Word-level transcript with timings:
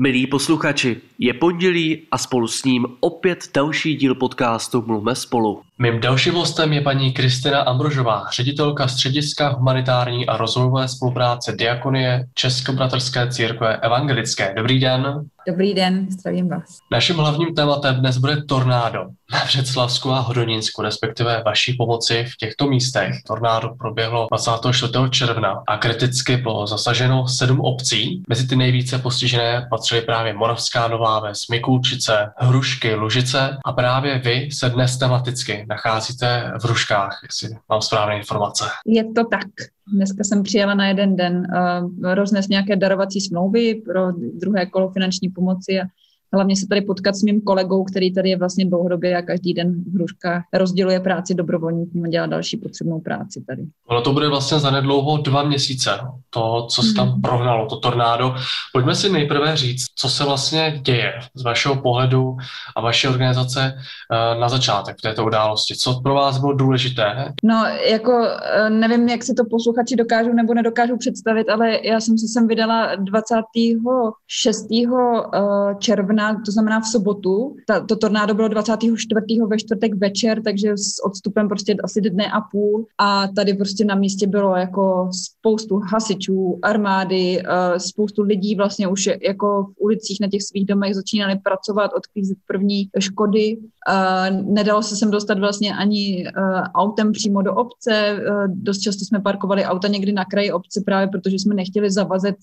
Milí 0.00 0.26
posluchači, 0.26 1.00
je 1.18 1.34
pondělí 1.34 2.02
a 2.10 2.18
spolu 2.18 2.48
s 2.48 2.64
ním 2.64 2.86
opět 3.00 3.50
další 3.54 3.96
díl 3.96 4.14
podcastu 4.14 4.84
Mluvme 4.86 5.14
spolu. 5.14 5.62
Mým 5.80 6.00
dalším 6.00 6.34
hostem 6.34 6.72
je 6.72 6.80
paní 6.80 7.12
Kristina 7.12 7.60
Ambrožová, 7.60 8.26
ředitelka 8.32 8.88
Střediska 8.88 9.48
humanitární 9.48 10.26
a 10.26 10.36
rozvojové 10.36 10.88
spolupráce 10.88 11.52
Diakonie 11.52 12.26
Českobratrské 12.34 13.30
církve 13.30 13.76
evangelické. 13.76 14.54
Dobrý 14.56 14.80
den. 14.80 15.24
Dobrý 15.48 15.74
den, 15.74 16.06
zdravím 16.10 16.48
vás. 16.48 16.78
Naším 16.92 17.16
hlavním 17.16 17.54
tématem 17.54 17.94
dnes 17.94 18.18
bude 18.18 18.42
tornádo 18.42 19.04
na 19.32 19.44
Břeclavsku 19.44 20.10
a 20.10 20.20
Hodonínsku, 20.20 20.82
respektive 20.82 21.42
vaší 21.46 21.72
pomoci 21.72 22.24
v 22.24 22.36
těchto 22.36 22.66
místech. 22.66 23.14
Tornádo 23.26 23.68
proběhlo 23.78 24.26
24. 24.30 24.92
června 25.10 25.62
a 25.68 25.76
kriticky 25.76 26.36
bylo 26.36 26.66
zasaženo 26.66 27.28
sedm 27.28 27.60
obcí. 27.60 28.22
Mezi 28.28 28.46
ty 28.46 28.56
nejvíce 28.56 28.98
postižené 28.98 29.66
patřily 29.70 30.00
právě 30.00 30.34
Moravská 30.34 30.88
Nová 30.88 31.20
Ves, 31.20 31.48
Mikulčice, 31.50 32.30
Hrušky, 32.36 32.94
Lužice 32.94 33.58
a 33.64 33.72
právě 33.72 34.18
vy 34.18 34.48
se 34.52 34.70
dnes 34.70 34.98
tematicky 34.98 35.66
nacházíte 35.68 36.52
v 36.60 36.64
Hruškách, 36.64 37.20
jestli 37.22 37.56
mám 37.68 37.82
správné 37.82 38.16
informace. 38.16 38.64
Je 38.86 39.04
to 39.04 39.24
tak. 39.24 39.46
Dneska 39.94 40.24
jsem 40.24 40.42
přijela 40.42 40.74
na 40.74 40.88
jeden 40.88 41.16
den 41.16 41.36
uh, 41.36 42.14
roznes 42.14 42.48
nějaké 42.48 42.76
darovací 42.76 43.20
smlouvy 43.20 43.74
pro 43.74 44.12
druhé 44.12 44.66
kolo 44.66 44.90
finanční 44.90 45.28
pomoci 45.28 45.80
a 45.80 45.84
hlavně 46.32 46.56
se 46.56 46.66
tady 46.68 46.80
potkat 46.80 47.16
s 47.16 47.22
mým 47.22 47.40
kolegou, 47.40 47.84
který 47.84 48.14
tady 48.14 48.30
je 48.30 48.36
vlastně 48.36 48.66
dlouhodobě 48.66 49.16
a 49.16 49.22
každý 49.22 49.54
den 49.54 49.84
v 49.84 49.94
Hruškách 49.94 50.42
rozděluje 50.54 51.00
práci 51.00 51.34
dobrovolníkům 51.34 52.04
a 52.04 52.08
dělá 52.08 52.26
další 52.26 52.56
potřebnou 52.56 53.00
práci 53.00 53.44
tady. 53.46 53.62
Ono 53.88 54.02
to 54.02 54.12
bude 54.12 54.28
vlastně 54.28 54.58
za 54.58 54.70
nedlouho 54.70 55.16
dva 55.16 55.42
měsíce, 55.42 55.90
to, 56.30 56.66
co 56.70 56.82
se 56.82 56.94
tam 56.94 57.08
hmm. 57.08 57.20
prohnalo, 57.22 57.66
to 57.66 57.76
tornádo. 57.76 58.34
Pojďme 58.72 58.94
si 58.94 59.12
nejprve 59.12 59.56
říct, 59.56 59.84
co 59.96 60.08
se 60.08 60.24
vlastně 60.24 60.80
děje 60.84 61.12
z 61.34 61.42
vašeho 61.42 61.76
pohledu 61.76 62.36
a 62.76 62.80
vaší 62.80 63.08
organizace 63.08 63.74
eh, 63.74 64.40
na 64.40 64.48
začátek 64.48 64.96
v 64.98 65.02
této 65.02 65.24
události. 65.24 65.74
Co 65.74 66.00
pro 66.00 66.14
vás 66.14 66.38
bylo 66.38 66.52
důležité? 66.52 67.32
No, 67.44 67.64
jako 67.90 68.28
eh, 68.42 68.70
nevím, 68.70 69.08
jak 69.08 69.24
si 69.24 69.34
to 69.34 69.42
posluchači 69.50 69.96
dokážou 69.96 70.32
nebo 70.32 70.54
nedokážou 70.54 70.96
představit, 70.96 71.48
ale 71.48 71.86
já 71.86 72.00
jsem 72.00 72.18
se 72.18 72.28
sem 72.28 72.48
vydala 72.48 72.94
26. 72.94 74.66
Eh, 74.72 75.74
června 75.78 76.17
června, 76.18 76.42
to 76.46 76.52
znamená 76.52 76.80
v 76.80 76.86
sobotu. 76.86 77.56
Ta, 77.66 77.80
to 77.80 77.96
tornádo 77.96 78.34
bylo 78.34 78.48
24. 78.48 79.20
ve 79.46 79.58
čtvrtek 79.58 79.94
večer, 79.94 80.42
takže 80.42 80.76
s 80.76 81.04
odstupem 81.04 81.48
prostě 81.48 81.76
asi 81.84 82.00
dne 82.00 82.26
a 82.26 82.40
půl. 82.40 82.86
A 82.98 83.28
tady 83.36 83.54
prostě 83.54 83.84
na 83.84 83.94
místě 83.94 84.26
bylo 84.26 84.56
jako 84.56 85.10
spoustu 85.12 85.80
hasičů, 85.92 86.58
armády, 86.62 87.42
uh, 87.42 87.76
spoustu 87.78 88.22
lidí 88.22 88.54
vlastně 88.54 88.88
už 88.88 89.08
jako 89.22 89.62
v 89.62 89.80
ulicích 89.80 90.18
na 90.20 90.28
těch 90.28 90.42
svých 90.42 90.66
domech 90.66 90.94
začínali 90.94 91.38
pracovat, 91.44 91.90
odklízet 91.96 92.38
první 92.46 92.88
škody. 92.98 93.56
Uh, 93.58 94.54
nedalo 94.54 94.82
se 94.82 94.96
sem 94.96 95.10
dostat 95.10 95.38
vlastně 95.38 95.74
ani 95.74 96.24
uh, 96.26 96.60
autem 96.74 97.12
přímo 97.12 97.42
do 97.42 97.54
obce. 97.54 98.20
Dost 98.46 98.78
často 98.78 99.04
jsme 99.04 99.20
parkovali 99.20 99.64
auta 99.64 99.88
někdy 99.88 100.12
na 100.12 100.24
kraji 100.24 100.52
obce 100.52 100.82
právě 100.84 101.08
protože 101.08 101.36
jsme 101.38 101.54
nechtěli 101.54 101.90
zavazet 101.90 102.36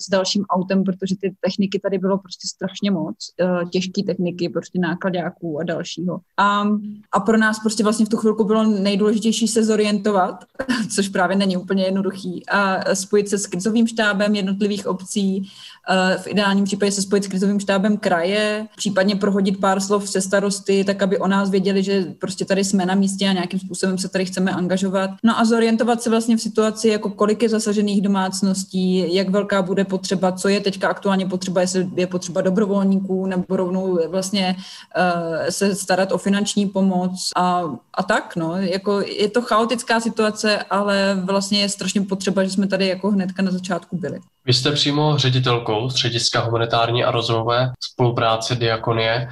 s 0.00 0.10
dalším 0.10 0.44
autem, 0.50 0.84
protože 0.84 1.14
ty 1.20 1.34
techniky 1.40 1.78
tady 1.78 1.98
bylo 1.98 2.18
prostě 2.18 2.48
strašně 2.48 2.90
moc 2.90 3.13
moc, 3.14 3.50
uh, 3.62 3.70
těžké 3.70 4.02
techniky, 4.02 4.48
prostě 4.48 4.78
nákladáků 4.78 5.60
a 5.60 5.64
dalšího. 5.64 6.20
A, 6.36 6.64
a 7.12 7.20
pro 7.20 7.38
nás 7.38 7.60
prostě 7.60 7.82
vlastně 7.82 8.06
v 8.06 8.08
tu 8.08 8.16
chvilku 8.16 8.44
bylo 8.44 8.64
nejdůležitější 8.64 9.48
se 9.48 9.64
zorientovat, 9.64 10.44
což 10.94 11.08
právě 11.08 11.36
není 11.36 11.56
úplně 11.56 11.84
jednoduchý, 11.84 12.46
a 12.46 12.94
spojit 12.94 13.28
se 13.28 13.38
s 13.38 13.46
krizovým 13.46 13.86
štábem 13.86 14.34
jednotlivých 14.34 14.86
obcí, 14.86 15.40
uh, 15.40 16.22
v 16.22 16.26
ideálním 16.26 16.64
případě 16.64 16.92
se 16.92 17.02
spojit 17.02 17.24
s 17.24 17.28
krizovým 17.28 17.60
štábem 17.60 17.96
kraje, 17.96 18.66
případně 18.76 19.16
prohodit 19.16 19.60
pár 19.60 19.80
slov 19.80 20.08
se 20.08 20.20
starosty, 20.20 20.84
tak 20.84 21.02
aby 21.02 21.18
o 21.18 21.28
nás 21.28 21.50
věděli, 21.50 21.82
že 21.82 22.14
prostě 22.18 22.44
tady 22.44 22.64
jsme 22.64 22.86
na 22.86 22.94
místě 22.94 23.28
a 23.28 23.32
nějakým 23.32 23.60
způsobem 23.60 23.98
se 23.98 24.08
tady 24.08 24.24
chceme 24.24 24.50
angažovat. 24.50 25.10
No 25.22 25.38
a 25.38 25.44
zorientovat 25.44 26.02
se 26.02 26.10
vlastně 26.10 26.36
v 26.36 26.40
situaci, 26.40 26.88
jako 26.88 27.10
kolik 27.10 27.42
je 27.42 27.48
zasažených 27.48 28.02
domácností, 28.02 29.14
jak 29.14 29.28
velká 29.28 29.62
bude 29.62 29.84
potřeba, 29.84 30.32
co 30.32 30.48
je 30.48 30.60
teďka 30.60 30.88
aktuálně 30.88 31.26
potřeba, 31.26 31.60
jestli 31.60 31.90
je 31.96 32.06
potřeba 32.06 32.40
dobrovolníků, 32.40 33.03
podniků 33.04 33.26
nebo 33.26 33.56
rovnou 33.56 33.98
vlastně 34.08 34.56
uh, 34.56 35.46
se 35.48 35.74
starat 35.74 36.12
o 36.12 36.18
finanční 36.18 36.66
pomoc 36.66 37.30
a, 37.36 37.62
a 37.94 38.02
tak, 38.02 38.36
no. 38.36 38.56
Jako 38.56 39.00
je 39.00 39.28
to 39.28 39.42
chaotická 39.42 40.00
situace, 40.00 40.58
ale 40.70 41.16
vlastně 41.24 41.60
je 41.60 41.68
strašně 41.68 42.00
potřeba, 42.00 42.44
že 42.44 42.50
jsme 42.50 42.66
tady 42.66 42.88
jako 42.88 43.10
hnedka 43.10 43.42
na 43.42 43.50
začátku 43.50 43.96
byli. 43.96 44.20
Vy 44.46 44.52
jste 44.52 44.72
přímo 44.72 45.18
ředitelkou 45.18 45.90
Střediska 45.90 46.40
humanitární 46.40 47.04
a 47.04 47.10
rozvojové 47.10 47.72
spolupráce 47.80 48.54
Diakonie. 48.54 49.28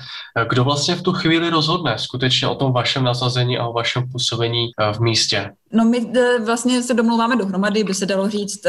Kdo 0.49 0.65
vlastně 0.65 0.94
v 0.94 1.03
tu 1.03 1.12
chvíli 1.12 1.50
rozhodne 1.50 1.99
skutečně 1.99 2.49
o 2.49 2.55
tom 2.55 2.72
vašem 2.72 3.05
nasazení 3.05 3.59
a 3.59 3.66
o 3.66 3.72
vašem 3.72 4.09
působení 4.12 4.66
eh, 4.66 4.93
v 4.93 5.00
místě? 5.00 5.50
No 5.72 5.84
my 5.84 6.10
eh, 6.16 6.38
vlastně 6.38 6.83
se 6.83 6.94
domlouváme 6.94 7.37
dohromady, 7.37 7.84
by 7.84 7.94
se 7.94 8.06
dalo 8.06 8.28
říct. 8.28 8.66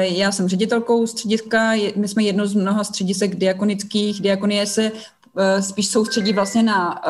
Já 0.00 0.32
jsem 0.32 0.48
ředitelkou 0.48 1.06
střediska, 1.06 1.72
my 1.96 2.08
jsme 2.08 2.22
jedno 2.22 2.46
z 2.46 2.54
mnoha 2.54 2.84
středisek 2.84 3.36
diakonických. 3.36 4.20
Diakonie 4.20 4.66
se 4.66 4.92
Eh, 5.36 5.62
spíš 5.62 5.88
soustředí 5.88 6.32
vlastně 6.32 6.62
na 6.62 7.02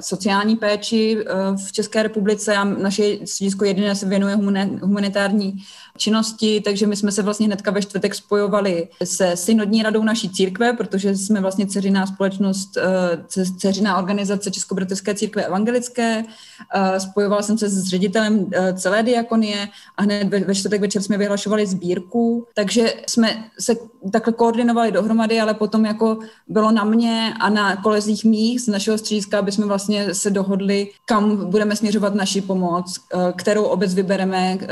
sociální 0.00 0.56
péči 0.56 1.24
v 1.66 1.72
České 1.72 2.02
republice 2.02 2.56
a 2.56 2.64
naše 2.64 3.26
středisko 3.26 3.64
jediné 3.64 3.94
se 3.94 4.06
věnuje 4.06 4.34
humanitární 4.82 5.56
činnosti, 5.96 6.60
takže 6.60 6.86
my 6.86 6.96
jsme 6.96 7.12
se 7.12 7.22
vlastně 7.22 7.46
hnedka 7.46 7.70
ve 7.70 7.82
čtvrtek 7.82 8.14
spojovali 8.14 8.88
se 9.04 9.36
synodní 9.36 9.82
radou 9.82 10.04
naší 10.04 10.30
církve, 10.30 10.72
protože 10.72 11.16
jsme 11.16 11.40
vlastně 11.40 11.66
ceřiná 11.66 12.06
společnost, 12.06 12.76
uh, 12.76 13.44
ceřiná 13.58 13.98
organizace 13.98 14.50
Českobratrské 14.50 15.14
církve 15.14 15.44
evangelické. 15.44 16.24
Uh, 16.24 16.96
spojovala 16.98 17.42
jsem 17.42 17.58
se 17.58 17.68
s 17.68 17.88
ředitelem 17.88 18.38
uh, 18.38 18.50
celé 18.74 19.02
diakonie 19.02 19.68
a 19.96 20.02
hned 20.02 20.28
ve, 20.28 20.54
čtvrtek 20.54 20.80
večer 20.80 21.02
jsme 21.02 21.18
vyhlašovali 21.18 21.66
sbírku, 21.66 22.46
takže 22.54 22.94
jsme 23.06 23.44
se 23.60 23.74
takhle 24.12 24.32
koordinovali 24.32 24.92
dohromady, 24.92 25.40
ale 25.40 25.54
potom 25.54 25.86
jako 25.86 26.18
bylo 26.48 26.70
na 26.70 26.84
mě 26.84 27.34
a 27.40 27.50
na 27.50 27.76
kolezích 27.76 28.24
mých 28.24 28.60
z 28.60 28.68
našeho 28.68 28.98
střediska, 28.98 29.38
aby 29.38 29.52
jsme 29.52 29.66
vlastně 29.66 30.14
se 30.14 30.30
dohodli, 30.30 30.90
kam 31.04 31.50
budeme 31.50 31.76
směřovat 31.76 32.14
naši 32.14 32.40
pomoc, 32.40 33.00
eh, 33.14 33.32
kterou 33.36 33.62
obec 33.64 33.94
vybereme, 33.94 34.58
eh, 34.60 34.66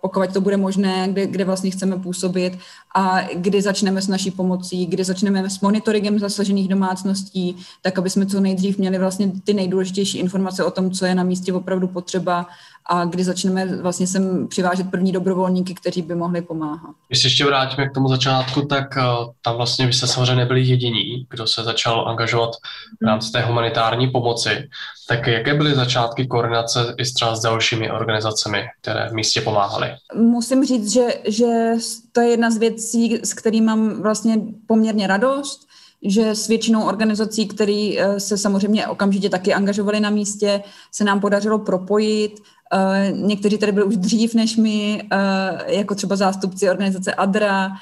pokud 0.00 0.32
to 0.32 0.40
bude 0.40 0.56
možné, 0.56 0.69
kde, 0.76 1.26
kde 1.26 1.44
vlastně 1.44 1.70
chceme 1.70 1.96
působit 1.96 2.58
a 2.94 3.22
kdy 3.34 3.62
začneme 3.62 4.02
s 4.02 4.08
naší 4.08 4.30
pomocí, 4.30 4.86
kdy 4.86 5.04
začneme 5.04 5.50
s 5.50 5.60
monitoringem 5.60 6.18
zasažených 6.18 6.68
domácností, 6.68 7.56
tak 7.82 7.98
aby 7.98 8.10
jsme 8.10 8.26
co 8.26 8.40
nejdřív 8.40 8.78
měli 8.78 8.98
vlastně 8.98 9.32
ty 9.44 9.54
nejdůležitější 9.54 10.18
informace 10.18 10.64
o 10.64 10.70
tom, 10.70 10.90
co 10.90 11.06
je 11.06 11.14
na 11.14 11.22
místě 11.22 11.52
opravdu 11.52 11.88
potřeba 11.88 12.46
a 12.86 13.04
kdy 13.04 13.24
začneme 13.24 13.82
vlastně 13.82 14.06
sem 14.06 14.48
přivážet 14.48 14.90
první 14.90 15.12
dobrovolníky, 15.12 15.74
kteří 15.74 16.02
by 16.02 16.14
mohli 16.14 16.42
pomáhat. 16.42 16.94
Když 17.08 17.22
se 17.22 17.26
ještě 17.26 17.44
vrátíme 17.44 17.88
k 17.88 17.94
tomu 17.94 18.08
začátku, 18.08 18.66
tak 18.66 18.96
uh, 18.96 19.32
tam 19.42 19.56
vlastně 19.56 19.86
vy 19.86 19.92
jste 19.92 20.06
samozřejmě 20.06 20.34
nebyli 20.34 20.62
jediní, 20.62 21.26
kdo 21.30 21.46
se 21.46 21.62
začal 21.62 22.08
angažovat 22.08 22.50
v 23.02 23.06
rámci 23.06 23.32
té 23.32 23.40
humanitární 23.40 24.08
pomoci. 24.08 24.68
Tak 25.08 25.26
jaké 25.26 25.54
byly 25.54 25.74
začátky 25.74 26.26
koordinace 26.26 26.94
i 26.98 27.04
třeba 27.04 27.36
s 27.36 27.42
dalšími 27.42 27.90
organizacemi, 27.90 28.62
které 28.80 29.08
v 29.08 29.12
místě 29.12 29.40
pomáhaly? 29.40 29.90
Musím 30.14 30.64
říct, 30.64 30.92
že, 30.92 31.06
že 31.28 31.46
to 32.12 32.20
je 32.20 32.28
jedna 32.28 32.50
z 32.50 32.56
věcí, 32.56 33.20
s 33.24 33.34
kterým 33.34 33.64
mám 33.64 34.02
vlastně 34.02 34.42
poměrně 34.66 35.06
radost, 35.06 35.66
že 36.02 36.30
s 36.30 36.48
většinou 36.48 36.82
organizací, 36.82 37.48
které 37.48 37.94
eh, 37.98 38.20
se 38.20 38.38
samozřejmě 38.38 38.86
okamžitě 38.86 39.28
taky 39.30 39.54
angažovaly 39.54 40.00
na 40.00 40.10
místě, 40.10 40.62
se 40.92 41.04
nám 41.04 41.20
podařilo 41.20 41.58
propojit 41.58 42.40
Uh, 42.74 43.18
někteří 43.18 43.58
tady 43.58 43.72
byli 43.72 43.86
už 43.86 43.96
dřív 43.96 44.34
než 44.34 44.56
my, 44.56 45.02
uh, 45.12 45.18
jako 45.66 45.94
třeba 45.94 46.16
zástupci 46.16 46.70
organizace 46.70 47.14
ADRA 47.14 47.66
uh, 47.66 47.72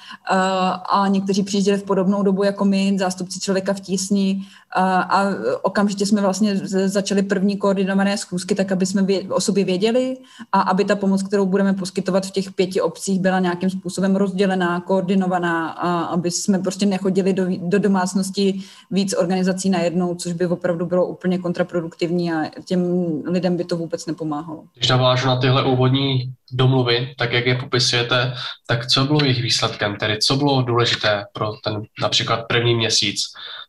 a 0.91 1.09
někteří 1.09 1.43
přijížděli 1.43 1.79
v 1.79 1.83
podobnou 1.83 2.23
dobu 2.23 2.43
jako 2.43 2.65
my, 2.65 2.97
zástupci 2.99 3.41
člověka 3.41 3.73
v 3.73 3.81
tísni 3.81 4.43
a 4.77 5.25
okamžitě 5.63 6.07
jsme 6.07 6.21
vlastně 6.21 6.61
začali 6.87 7.23
první 7.23 7.57
koordinované 7.57 8.19
schůzky, 8.19 8.55
tak 8.55 8.73
aby 8.73 8.87
jsme 8.87 9.07
o 9.31 9.41
sobě 9.41 9.65
věděli 9.65 10.17
a 10.53 10.61
aby 10.61 10.85
ta 10.85 10.97
pomoc, 10.97 11.23
kterou 11.23 11.47
budeme 11.47 11.73
poskytovat 11.73 12.27
v 12.27 12.31
těch 12.31 12.53
pěti 12.53 12.81
obcích, 12.81 13.21
byla 13.21 13.39
nějakým 13.39 13.71
způsobem 13.71 14.17
rozdělená, 14.17 14.81
koordinovaná 14.81 15.69
a 15.71 16.01
aby 16.01 16.31
jsme 16.31 16.59
prostě 16.59 16.87
nechodili 16.87 17.33
do, 17.33 17.47
do 17.59 17.79
domácnosti 17.79 18.61
víc 18.91 19.15
organizací 19.19 19.71
najednou, 19.71 20.15
což 20.15 20.33
by 20.33 20.47
opravdu 20.47 20.87
bylo 20.87 21.07
úplně 21.07 21.39
kontraproduktivní 21.39 22.33
a 22.33 22.51
těm 22.65 22.83
lidem 23.25 23.57
by 23.57 23.65
to 23.65 23.77
vůbec 23.77 24.07
nepomáhalo. 24.07 24.65
Když 24.79 24.89
navážu 24.89 25.27
na 25.27 25.37
tyhle 25.37 25.65
úvodní 25.65 26.33
domluvy, 26.53 27.15
tak 27.19 27.33
jak 27.33 27.47
je 27.47 27.55
popisujete, 27.55 28.35
tak 28.67 28.87
co 28.87 29.05
bylo 29.05 29.21
jejich 29.23 29.43
výsledkem, 29.43 29.97
tedy 29.97 30.19
co 30.19 30.37
bylo 30.37 30.63
důležité 30.63 31.25
pro 31.33 31.53
ten 31.65 31.83
například 32.03 32.47
první 32.49 32.75
měsíc 32.75 33.23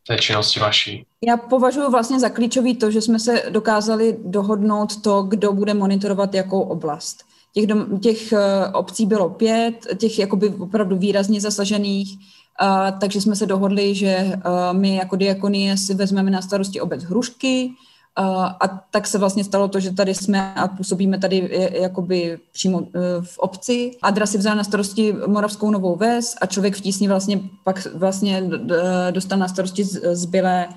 té 0.08 0.18
činnosti 0.18 0.60
vaší? 0.60 1.06
Já 1.28 1.38
považuji 1.38 1.92
vlastně 1.92 2.20
za 2.20 2.30
klíčový 2.30 2.76
to, 2.76 2.92
že 2.92 3.02
jsme 3.02 3.20
se 3.20 3.44
dokázali 3.50 4.18
dohodnout 4.26 5.02
to, 5.02 5.22
kdo 5.22 5.54
bude 5.54 5.74
monitorovat 5.74 6.34
jakou 6.34 6.62
oblast. 6.62 7.24
Těch, 7.54 7.68
dom, 7.68 8.00
těch 8.00 8.32
uh, 8.32 8.40
obcí 8.74 9.06
bylo 9.06 9.30
pět, 9.30 9.88
těch 9.98 10.20
jakoby 10.20 10.50
opravdu 10.50 10.98
výrazně 10.98 11.42
zasažených. 11.42 12.18
Uh, 12.62 13.00
takže 13.00 13.22
jsme 13.22 13.36
se 13.36 13.46
dohodli, 13.46 13.96
že 13.96 14.32
uh, 14.34 14.78
my 14.80 14.96
jako 14.96 15.16
diakonie 15.16 15.78
si 15.78 15.94
vezmeme 15.94 16.32
na 16.32 16.42
starosti 16.42 16.82
obec 16.82 17.04
Hrušky, 17.04 17.72
a 18.22 18.68
tak 18.92 19.08
se 19.08 19.18
vlastně 19.18 19.44
stalo 19.44 19.68
to, 19.68 19.80
že 19.80 19.94
tady 19.94 20.16
jsme 20.16 20.54
a 20.54 20.68
působíme 20.68 21.20
tady 21.20 21.70
jakoby 21.82 22.40
přímo 22.52 22.82
v 23.22 23.38
obci. 23.38 23.92
Adra 24.02 24.26
si 24.26 24.38
vzala 24.38 24.56
na 24.56 24.64
starosti 24.64 25.16
Moravskou 25.28 25.72
Novou 25.72 25.96
Ves 25.96 26.36
a 26.42 26.46
člověk 26.46 26.76
v 26.76 26.82
tísni 26.82 27.08
vlastně 27.08 27.40
pak 27.64 27.88
vlastně 27.94 28.44
dostal 29.12 29.40
na 29.40 29.48
starosti 29.48 29.84
zbylé 30.12 30.68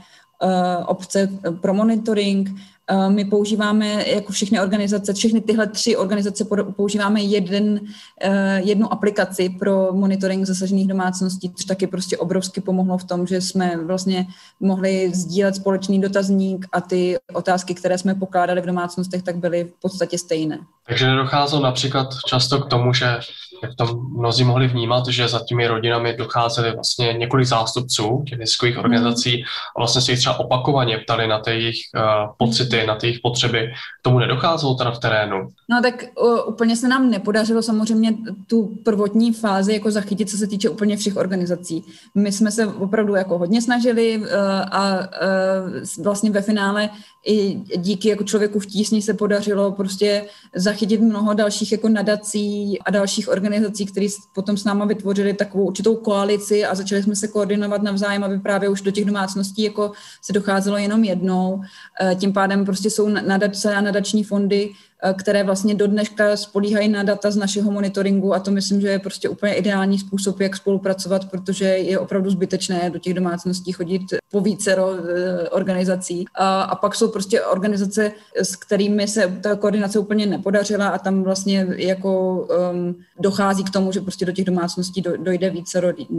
obce 0.87 1.29
pro 1.61 1.75
monitoring. 1.75 2.51
Eh, 2.91 3.11
my 3.11 3.25
používáme, 3.25 4.09
jako 4.09 4.33
všechny 4.33 4.61
organizace, 4.61 5.15
všechny 5.15 5.41
tyhle 5.41 5.67
tři 5.67 5.97
organizace 5.97 6.45
používáme 6.77 7.21
jeden, 7.21 7.81
eh, 8.21 8.61
jednu 8.65 8.93
aplikaci 8.93 9.49
pro 9.49 9.89
monitoring 9.93 10.47
zasažených 10.47 10.89
domácností, 10.89 11.53
což 11.55 11.65
taky 11.65 11.87
prostě 11.87 12.19
obrovsky 12.19 12.61
pomohlo 12.61 12.99
v 12.99 13.05
tom, 13.05 13.27
že 13.27 13.41
jsme 13.41 13.85
vlastně 13.85 14.27
mohli 14.61 15.11
sdílet 15.15 15.57
společný 15.57 16.01
dotazník 16.01 16.67
a 16.73 16.81
ty 16.81 17.17
otázky, 17.33 17.75
které 17.75 17.99
jsme 17.99 18.15
pokládali 18.15 18.61
v 18.61 18.67
domácnostech, 18.67 19.23
tak 19.23 19.37
byly 19.37 19.65
v 19.65 19.81
podstatě 19.81 20.19
stejné. 20.19 20.59
Takže 20.87 21.07
nedocházelo 21.07 21.63
například 21.63 22.09
často 22.27 22.61
k 22.61 22.69
tomu, 22.69 22.93
že 22.93 23.19
jak 23.63 23.75
to 23.75 24.01
mnozí 24.19 24.45
mohli 24.45 24.69
vnímat, 24.69 25.09
že 25.09 25.29
za 25.29 25.45
těmi 25.45 25.67
rodinami 25.67 26.17
docházeli 26.17 26.73
vlastně 26.73 27.13
několik 27.13 27.47
zástupců 27.47 28.25
těch 28.29 28.39
neziskových 28.39 28.75
hmm. 28.75 28.85
organizací 28.85 29.45
a 29.77 29.81
vlastně 29.81 30.01
se 30.01 30.13
jich 30.13 30.21
třeba 30.21 30.39
opakovaně 30.39 30.99
ptali 30.99 31.27
na 31.29 31.39
ty 31.39 31.51
jejich 31.51 31.77
uh, 31.97 32.35
pocity, 32.39 32.82
na 32.87 32.97
ty 32.97 33.07
jejich 33.07 33.21
potřeby. 33.23 33.73
K 34.01 34.03
tomu 34.03 34.19
nedocházelo 34.19 34.75
teda 34.75 34.91
v 34.91 34.99
terénu? 34.99 35.49
No 35.71 35.83
tak 35.83 36.05
uh, 36.23 36.39
úplně 36.47 36.77
se 36.77 36.89
nám 36.89 37.11
nepodařilo 37.11 37.63
samozřejmě 37.63 38.15
tu 38.47 38.79
prvotní 38.85 39.33
fázi 39.33 39.73
jako 39.73 39.91
zachytit, 39.91 40.31
co 40.31 40.37
se 40.37 40.47
týče 40.47 40.69
úplně 40.69 40.97
všech 40.97 41.17
organizací. 41.17 41.85
My 42.15 42.33
jsme 42.33 42.51
se 42.51 42.67
opravdu 42.67 43.15
jako 43.15 43.39
hodně 43.39 43.63
snažili 43.63 44.19
uh, 44.19 44.27
a 44.71 44.99
uh, 44.99 46.05
vlastně 46.05 46.31
ve 46.31 46.43
finále 46.43 46.91
i 47.27 47.55
díky 47.77 48.09
jako 48.09 48.25
člověku 48.25 48.61
v 48.61 48.67
tísni 48.67 49.03
se 49.03 49.15
podařilo 49.15 49.73
prostě 49.73 50.25
zachytit 50.55 51.01
mnoho 51.01 51.35
dalších 51.35 51.73
jako 51.73 51.89
nadací 51.89 52.79
a 52.81 52.91
dalších 52.91 53.29
organizací, 53.29 53.87
které 53.87 54.07
potom 54.35 54.57
s 54.57 54.65
náma 54.65 54.85
vytvořili 54.85 55.35
takovou 55.35 55.65
určitou 55.65 55.97
koalici 55.97 56.65
a 56.65 56.75
začali 56.75 57.03
jsme 57.03 57.17
se 57.17 57.29
koordinovat 57.29 57.83
navzájem, 57.83 58.25
aby 58.25 58.39
právě 58.39 58.69
už 58.69 58.81
do 58.81 58.91
těch 58.91 59.05
domácností 59.05 59.63
jako 59.63 59.93
se 60.23 60.33
docházelo 60.33 60.77
jenom 60.77 61.05
jednou. 61.05 61.61
Eh, 62.01 62.15
tím 62.15 62.33
pádem 62.33 62.62
prostě 62.65 62.91
jsou 62.91 63.09
nadace 63.09 63.75
a 63.75 63.81
nadační 63.81 64.25
fondy, 64.25 64.71
které 65.17 65.45
vlastně 65.45 65.75
do 65.75 65.87
dneška 65.87 66.37
spolíhají 66.37 66.89
na 66.89 67.03
data 67.03 67.31
z 67.31 67.37
našeho 67.37 67.71
monitoringu 67.71 68.35
a 68.35 68.39
to 68.39 68.51
myslím, 68.51 68.81
že 68.81 68.89
je 68.89 68.99
prostě 68.99 69.29
úplně 69.29 69.55
ideální 69.55 69.99
způsob, 69.99 70.41
jak 70.41 70.57
spolupracovat, 70.57 71.31
protože 71.31 71.65
je 71.65 71.99
opravdu 71.99 72.31
zbytečné 72.31 72.91
do 72.91 72.99
těch 72.99 73.15
domácností 73.15 73.73
chodit 73.73 74.03
po 74.31 74.41
vícero 74.41 74.95
eh, 74.95 75.49
organizací. 75.49 76.25
A, 76.35 76.63
a 76.63 76.77
pak 76.77 76.95
jsou 76.95 77.09
prostě 77.09 77.43
organizace, 77.43 78.13
s 78.37 78.57
kterými 78.57 79.09
se 79.09 79.39
ta 79.41 79.57
koordinace 79.57 79.99
úplně 79.99 80.27
nepodařila 80.27 80.89
a 80.89 80.99
tam 80.99 81.23
vlastně 81.23 81.67
jako 81.77 82.41
um, 82.73 82.97
dochází 83.21 83.65
k 83.65 83.71
tomu, 83.71 83.93
že 83.93 84.01
prostě 84.01 84.25
do 84.25 84.33
těch 84.33 84.45
domácností 84.45 85.03
do, 85.03 85.17
dojde 85.17 85.51
vícero 85.51 85.89
uh, 85.89 86.15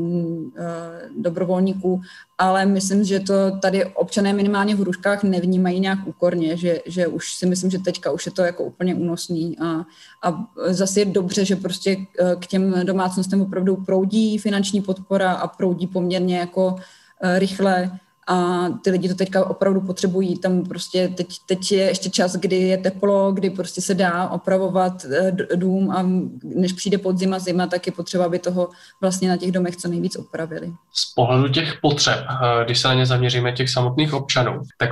dobrovolníků 1.17 2.01
ale 2.37 2.65
myslím, 2.65 3.03
že 3.03 3.19
to 3.19 3.33
tady 3.61 3.85
občané 3.85 4.33
minimálně 4.33 4.75
v 4.75 4.79
Hruškách 4.79 5.23
nevnímají 5.23 5.79
nějak 5.79 5.99
úkorně, 6.05 6.57
že, 6.57 6.79
že 6.85 7.07
už 7.07 7.33
si 7.33 7.45
myslím, 7.45 7.71
že 7.71 7.79
teďka 7.79 8.11
už 8.11 8.25
je 8.25 8.31
to 8.31 8.41
jako 8.41 8.63
úplně 8.73 8.95
únosný 8.95 9.59
a, 9.59 9.85
a 10.23 10.45
zase 10.67 10.99
je 10.99 11.05
dobře, 11.05 11.45
že 11.45 11.55
prostě 11.55 11.97
eh, 11.97 12.35
k 12.35 12.47
těm 12.47 12.85
domácnostem 12.85 13.41
opravdu 13.41 13.75
proudí 13.75 14.37
finanční 14.37 14.81
podpora 14.81 15.31
a 15.31 15.47
proudí 15.47 15.87
poměrně 15.87 16.37
jako 16.37 16.75
eh, 17.21 17.39
rychle 17.39 17.99
a 18.27 18.65
ty 18.83 18.89
lidi 18.89 19.09
to 19.09 19.15
teďka 19.15 19.45
opravdu 19.45 19.81
potřebují. 19.81 20.39
Tam 20.39 20.63
prostě 20.63 21.07
teď, 21.07 21.27
teď 21.45 21.71
je 21.71 21.83
ještě 21.83 22.09
čas, 22.09 22.35
kdy 22.35 22.55
je 22.55 22.77
teplo, 22.77 23.31
kdy 23.31 23.49
prostě 23.49 23.81
se 23.81 23.93
dá 23.93 24.27
opravovat 24.27 25.05
eh, 25.05 25.31
dům 25.55 25.91
a 25.91 26.05
než 26.43 26.73
přijde 26.73 26.97
podzima, 26.97 27.39
zima, 27.39 27.67
tak 27.67 27.87
je 27.87 27.93
potřeba, 27.93 28.25
aby 28.25 28.39
toho 28.39 28.69
vlastně 29.01 29.29
na 29.29 29.37
těch 29.37 29.51
domech 29.51 29.75
co 29.75 29.87
nejvíc 29.87 30.15
opravili. 30.15 30.71
Z 30.93 31.13
pohledu 31.13 31.47
těch 31.47 31.77
potřeb, 31.81 32.25
eh, 32.29 32.65
když 32.65 32.79
se 32.79 32.87
na 32.87 32.93
ně 32.93 33.05
zaměříme 33.05 33.51
těch 33.51 33.69
samotných 33.69 34.13
občanů, 34.13 34.61
tak 34.77 34.89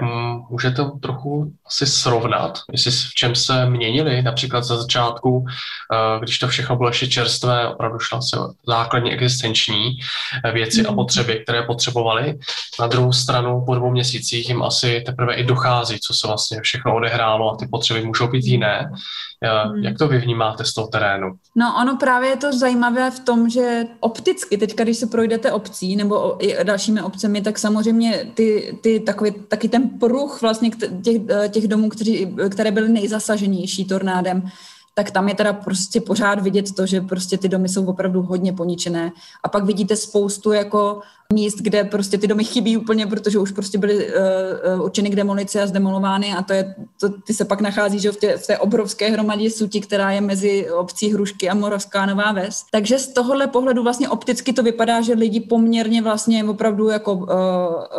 můžete 0.50 0.84
trochu 1.01 1.54
asi 1.66 1.86
srovnat, 1.86 2.60
jestli 2.72 2.92
v 2.92 3.13
čem 3.13 3.36
se 3.36 3.66
měnili, 3.69 4.22
například 4.22 4.63
za 4.63 4.77
začátku, 4.77 5.45
eh, 5.48 6.19
když 6.19 6.39
to 6.39 6.48
všechno 6.48 6.75
bylo 6.75 6.89
ještě 6.89 7.07
čerstvé, 7.07 7.68
opravdu 7.68 8.00
šlo 8.00 8.22
se 8.22 8.38
základní 8.68 9.12
existenční 9.12 10.00
věci 10.54 10.86
a 10.86 10.88
hmm. 10.88 10.95
potřeby, 10.95 11.39
které 11.44 11.63
potřebovali. 11.63 12.39
Na 12.80 12.88
druhou 12.88 13.13
stranu 13.22 13.64
po 13.66 13.76
dvou 13.76 13.92
měsících 13.92 14.50
jim 14.50 14.64
asi 14.64 15.04
teprve 15.06 15.36
i 15.36 15.44
dochází, 15.44 16.00
co 16.00 16.14
se 16.14 16.28
vlastně 16.28 16.62
všechno 16.62 16.96
odehrálo 16.96 17.52
a 17.52 17.56
ty 17.56 17.68
potřeby 17.68 18.06
můžou 18.06 18.28
být 18.28 18.46
jiné. 18.46 18.92
Hmm. 19.44 19.84
Jak 19.84 19.98
to 19.98 20.08
vy 20.08 20.18
vnímáte 20.18 20.66
z 20.66 20.74
toho 20.74 20.88
terénu? 20.88 21.32
No 21.56 21.76
ono 21.82 21.98
právě 21.98 22.30
je 22.30 22.38
to 22.38 22.54
zajímavé 22.54 23.12
v 23.12 23.20
tom, 23.20 23.50
že 23.50 23.84
opticky, 24.00 24.58
teď 24.58 24.76
když 24.76 24.98
se 24.98 25.08
projdete 25.08 25.52
obcí 25.52 25.96
nebo 25.96 26.46
i 26.46 26.64
dalšími 26.64 27.02
obcemi, 27.02 27.42
tak 27.42 27.60
samozřejmě 27.60 28.32
ty, 28.34 28.78
ty 28.82 29.00
takový, 29.00 29.32
taky 29.48 29.70
ten 29.70 29.90
pruh 29.90 30.42
vlastně 30.42 30.70
těch, 31.04 31.22
těch 31.50 31.68
domů, 31.68 31.90
kteří, 31.90 32.36
které 32.50 32.72
byly 32.72 32.90
nejzasaženější 32.90 33.86
tornádem, 33.86 34.44
tak 34.94 35.12
tam 35.12 35.30
je 35.30 35.36
teda 35.36 35.54
prostě 35.54 36.02
pořád 36.02 36.42
vidět 36.42 36.72
to, 36.76 36.86
že 36.86 37.02
prostě 37.02 37.38
ty 37.38 37.50
domy 37.50 37.70
jsou 37.70 37.86
opravdu 37.86 38.22
hodně 38.22 38.54
poničené. 38.54 39.12
A 39.44 39.50
pak 39.50 39.66
vidíte 39.66 39.96
spoustu 39.96 40.52
jako 40.52 41.02
míst, 41.34 41.58
kde 41.58 41.84
prostě 41.84 42.18
ty 42.18 42.28
domy 42.28 42.44
chybí 42.44 42.78
úplně, 42.78 43.08
protože 43.08 43.40
už 43.40 43.52
prostě 43.52 43.78
byly 43.78 44.08
uh, 44.08 44.84
určeny 44.84 45.10
k 45.10 45.16
demolici 45.16 45.60
a 45.60 45.68
zdemolovány 45.68 46.34
a 46.34 46.42
to 46.42 46.54
je, 46.54 46.76
to, 47.00 47.10
ty 47.10 47.34
se 47.34 47.46
pak 47.46 47.62
nachází 47.62 48.00
že 48.00 48.12
v, 48.12 48.18
tě, 48.18 48.38
v 48.38 48.48
té 48.48 48.58
obrovské 48.58 49.10
hromadě 49.10 49.50
sutí, 49.50 49.82
která 49.82 50.12
je 50.12 50.22
mezi 50.22 50.72
obcí 50.72 51.14
Hrušky 51.14 51.50
a 51.50 51.54
Moravská 51.54 52.06
Nová 52.06 52.32
Ves. 52.32 52.64
Takže 52.72 53.00
z 53.00 53.08
tohohle 53.08 53.48
pohledu 53.48 53.84
vlastně 53.84 54.10
opticky 54.10 54.54
to 54.54 54.64
vypadá, 54.64 55.02
že 55.02 55.14
lidi 55.14 55.40
poměrně 55.40 56.02
vlastně 56.02 56.44
opravdu 56.44 56.90
jako 56.90 57.14
uh, 57.14 57.28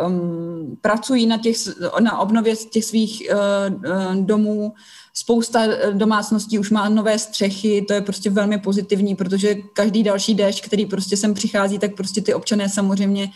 um, 0.07 0.77
pracují 0.81 1.27
na, 1.27 1.37
těch, 1.37 1.55
na 1.99 2.19
obnově 2.19 2.55
těch 2.55 2.85
svých 2.85 3.23
uh, 3.31 4.15
domů, 4.15 4.73
Spousta 5.15 5.67
domácností 5.91 6.59
už 6.59 6.71
má 6.71 6.89
nové 6.89 7.19
střechy, 7.19 7.85
to 7.87 7.93
je 7.93 8.01
prostě 8.01 8.29
velmi 8.29 8.59
pozitivní, 8.59 9.15
protože 9.15 9.55
každý 9.55 10.03
další 10.03 10.35
déšť, 10.35 10.65
který 10.65 10.85
prostě 10.85 11.17
sem 11.17 11.33
přichází, 11.33 11.79
tak 11.79 11.95
prostě 11.95 12.21
ty 12.21 12.33
občané 12.33 12.69
samozřejmě 12.69 13.29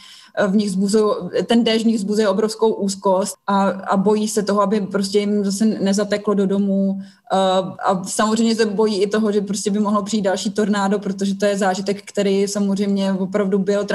v 0.48 0.56
nich 0.56 0.72
zbuzují, 0.72 1.14
ten 1.46 1.64
déšť 1.64 1.86
v 1.86 1.88
nich 1.88 2.00
zbuzuje 2.00 2.30
obrovskou 2.30 2.74
úzkost 2.74 3.36
a, 3.48 3.64
a 3.70 3.98
bojí 3.98 4.28
se 4.28 4.44
toho, 4.44 4.62
aby 4.62 4.82
prostě 4.82 5.20
jim 5.20 5.46
zase 5.46 5.66
nezateklo 5.66 6.34
do 6.34 6.46
domu 6.46 7.02
a, 7.32 7.38
a 7.86 8.04
samozřejmě 8.04 8.56
se 8.56 8.66
bojí 8.66 9.02
i 9.02 9.08
toho, 9.08 9.32
že 9.32 9.42
prostě 9.42 9.72
by 9.72 9.80
mohlo 9.80 10.04
přijít 10.04 10.22
další 10.22 10.50
tornádo, 10.50 11.00
protože 11.00 11.36
to 11.36 11.46
je 11.46 11.58
zážitek, 11.58 12.02
který 12.06 12.48
samozřejmě 12.48 13.14
opravdu 13.14 13.60
byl 13.60 13.86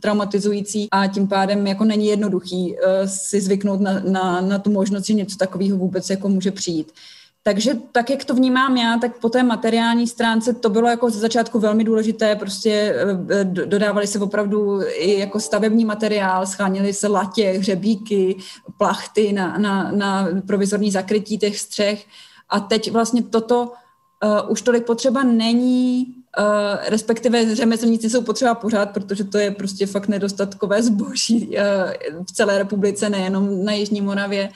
traumatizující 0.00 0.88
a 0.90 1.06
tím 1.06 1.28
pádem 1.28 1.66
jako 1.66 1.84
není 1.84 2.06
jednoduchý 2.06 2.76
si 3.06 3.40
zvyknout 3.40 3.80
na, 3.80 4.00
na, 4.00 4.40
na 4.40 4.58
tu 4.58 4.70
možnost, 4.70 5.06
že 5.06 5.14
něco 5.14 5.36
takového 5.36 5.78
vůbec 5.78 6.10
jako 6.10 6.28
může 6.28 6.50
přijít. 6.50 6.92
Takže 7.46 7.74
tak, 7.92 8.10
jak 8.10 8.24
to 8.24 8.34
vnímám 8.34 8.76
já, 8.76 8.98
tak 8.98 9.18
po 9.18 9.28
té 9.28 9.42
materiální 9.42 10.06
stránce 10.06 10.52
to 10.52 10.70
bylo 10.70 10.88
jako 10.88 11.10
ze 11.10 11.18
začátku 11.18 11.58
velmi 11.58 11.84
důležité, 11.84 12.36
prostě 12.36 12.94
eh, 13.30 13.44
dodávali 13.44 14.06
se 14.06 14.18
opravdu 14.18 14.80
i 14.82 15.18
jako 15.18 15.40
stavební 15.40 15.84
materiál, 15.84 16.46
schánili 16.46 16.92
se 16.92 17.08
latě, 17.08 17.50
hřebíky, 17.50 18.36
plachty 18.78 19.32
na, 19.32 19.58
na, 19.58 19.90
na 19.90 20.28
provizorní 20.46 20.90
zakrytí 20.90 21.38
těch 21.38 21.58
střech. 21.58 22.06
A 22.48 22.60
teď 22.60 22.90
vlastně 22.90 23.22
toto 23.22 23.62
uh, 23.62 24.50
už 24.50 24.62
tolik 24.62 24.84
potřeba 24.84 25.22
není, 25.22 26.06
uh, 26.38 26.44
respektive 26.88 27.54
řemeslníci 27.54 28.10
jsou 28.10 28.22
potřeba 28.22 28.54
pořád, 28.54 28.90
protože 28.90 29.24
to 29.24 29.38
je 29.38 29.50
prostě 29.50 29.86
fakt 29.86 30.08
nedostatkové 30.08 30.82
zboží 30.82 31.48
uh, 31.48 32.24
v 32.24 32.32
celé 32.32 32.58
republice, 32.58 33.10
nejenom 33.10 33.64
na 33.64 33.72
Jižní 33.72 34.00
Moravě, 34.00 34.50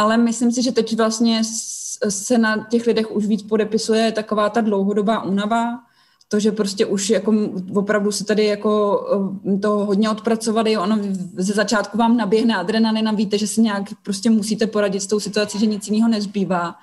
ale 0.00 0.16
myslím 0.16 0.52
si, 0.52 0.62
že 0.62 0.72
teď 0.72 0.96
vlastně 0.96 1.42
se 2.08 2.38
na 2.38 2.66
těch 2.70 2.86
lidech 2.86 3.12
už 3.12 3.26
víc 3.26 3.42
podepisuje 3.42 4.12
taková 4.12 4.48
ta 4.50 4.60
dlouhodobá 4.60 5.22
únava, 5.22 5.78
to, 6.28 6.40
že 6.40 6.52
prostě 6.52 6.86
už 6.86 7.10
jako 7.10 7.34
opravdu 7.74 8.12
se 8.12 8.24
tady 8.24 8.44
jako 8.44 9.00
eh, 9.54 9.58
to 9.58 9.70
hodně 9.70 10.10
odpracovali, 10.10 10.76
ono 10.76 10.98
ze 11.36 11.52
začátku 11.52 11.98
vám 11.98 12.16
naběhne 12.16 12.56
adrenalin 12.56 13.08
a 13.08 13.12
víte, 13.12 13.38
že 13.38 13.46
si 13.46 13.60
nějak 13.60 13.82
prostě 14.02 14.30
musíte 14.30 14.66
poradit 14.66 15.00
s 15.00 15.06
tou 15.06 15.20
situací, 15.20 15.58
že 15.58 15.66
nic 15.66 15.88
jiného 15.88 16.08
nezbývá. 16.08 16.74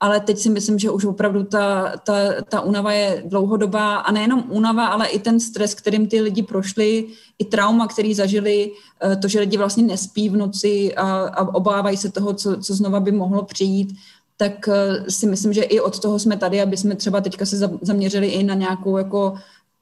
Ale 0.00 0.20
teď 0.20 0.38
si 0.38 0.50
myslím, 0.50 0.78
že 0.78 0.90
už 0.90 1.04
opravdu 1.04 1.44
ta, 1.44 1.96
ta, 1.96 2.42
ta 2.48 2.60
únava 2.60 2.92
je 2.92 3.22
dlouhodobá 3.26 3.96
a 3.96 4.12
nejenom 4.12 4.44
únava, 4.48 4.86
ale 4.86 5.06
i 5.06 5.18
ten 5.18 5.40
stres, 5.40 5.74
kterým 5.74 6.06
ty 6.06 6.20
lidi 6.20 6.42
prošli, 6.42 7.06
i 7.38 7.44
trauma, 7.44 7.86
který 7.86 8.14
zažili, 8.14 8.70
eh, 9.02 9.16
to, 9.16 9.28
že 9.28 9.40
lidi 9.40 9.56
vlastně 9.56 9.82
nespí 9.82 10.28
v 10.28 10.36
noci 10.36 10.94
a, 10.94 11.20
a 11.20 11.54
obávají 11.54 11.96
se 11.96 12.12
toho, 12.12 12.34
co, 12.34 12.56
co 12.56 12.74
znova 12.74 13.00
by 13.00 13.12
mohlo 13.12 13.42
přijít, 13.42 13.96
tak 14.36 14.68
eh, 14.68 15.10
si 15.10 15.26
myslím, 15.26 15.52
že 15.52 15.62
i 15.62 15.80
od 15.80 15.98
toho 15.98 16.18
jsme 16.18 16.36
tady, 16.36 16.62
aby 16.62 16.76
jsme 16.76 16.96
třeba 16.96 17.20
teďka 17.20 17.46
se 17.46 17.70
zaměřili 17.82 18.26
i 18.26 18.42
na 18.42 18.54
nějakou 18.54 18.96
jako 18.96 19.34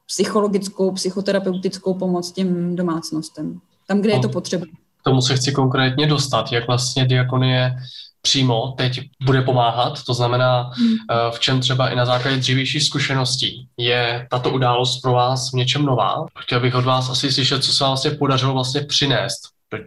psychologickou, 0.06 0.90
psychoterapeutickou 0.90 1.94
pomoc 1.94 2.32
těm 2.32 2.76
domácnostem, 2.76 3.60
tam, 3.86 4.00
kde 4.00 4.12
je 4.12 4.18
to 4.18 4.28
potřeba. 4.28 4.66
K 5.06 5.08
tomu 5.08 5.22
se 5.22 5.36
chci 5.36 5.52
konkrétně 5.52 6.06
dostat, 6.06 6.52
jak 6.52 6.66
vlastně 6.66 7.06
diakonie 7.06 7.76
přímo 8.22 8.74
teď 8.76 9.00
bude 9.22 9.42
pomáhat, 9.42 10.02
to 10.04 10.14
znamená, 10.14 10.70
hmm. 10.74 10.94
eh, 11.10 11.30
v 11.30 11.40
čem 11.40 11.60
třeba 11.60 11.88
i 11.88 11.96
na 11.96 12.04
základě 12.04 12.36
dřívějších 12.36 12.82
zkušeností 12.82 13.68
je 13.76 14.26
tato 14.30 14.50
událost 14.50 15.00
pro 15.00 15.12
vás 15.12 15.50
v 15.50 15.54
něčem 15.54 15.84
nová. 15.84 16.26
Chtěl 16.38 16.60
bych 16.60 16.74
od 16.74 16.84
vás 16.84 17.10
asi 17.10 17.32
slyšet, 17.32 17.64
co 17.64 17.72
se 17.72 17.84
vám 17.84 17.90
vlastně 17.90 18.10
podařilo 18.10 18.52
vlastně 18.52 18.80
přinést 18.80 19.40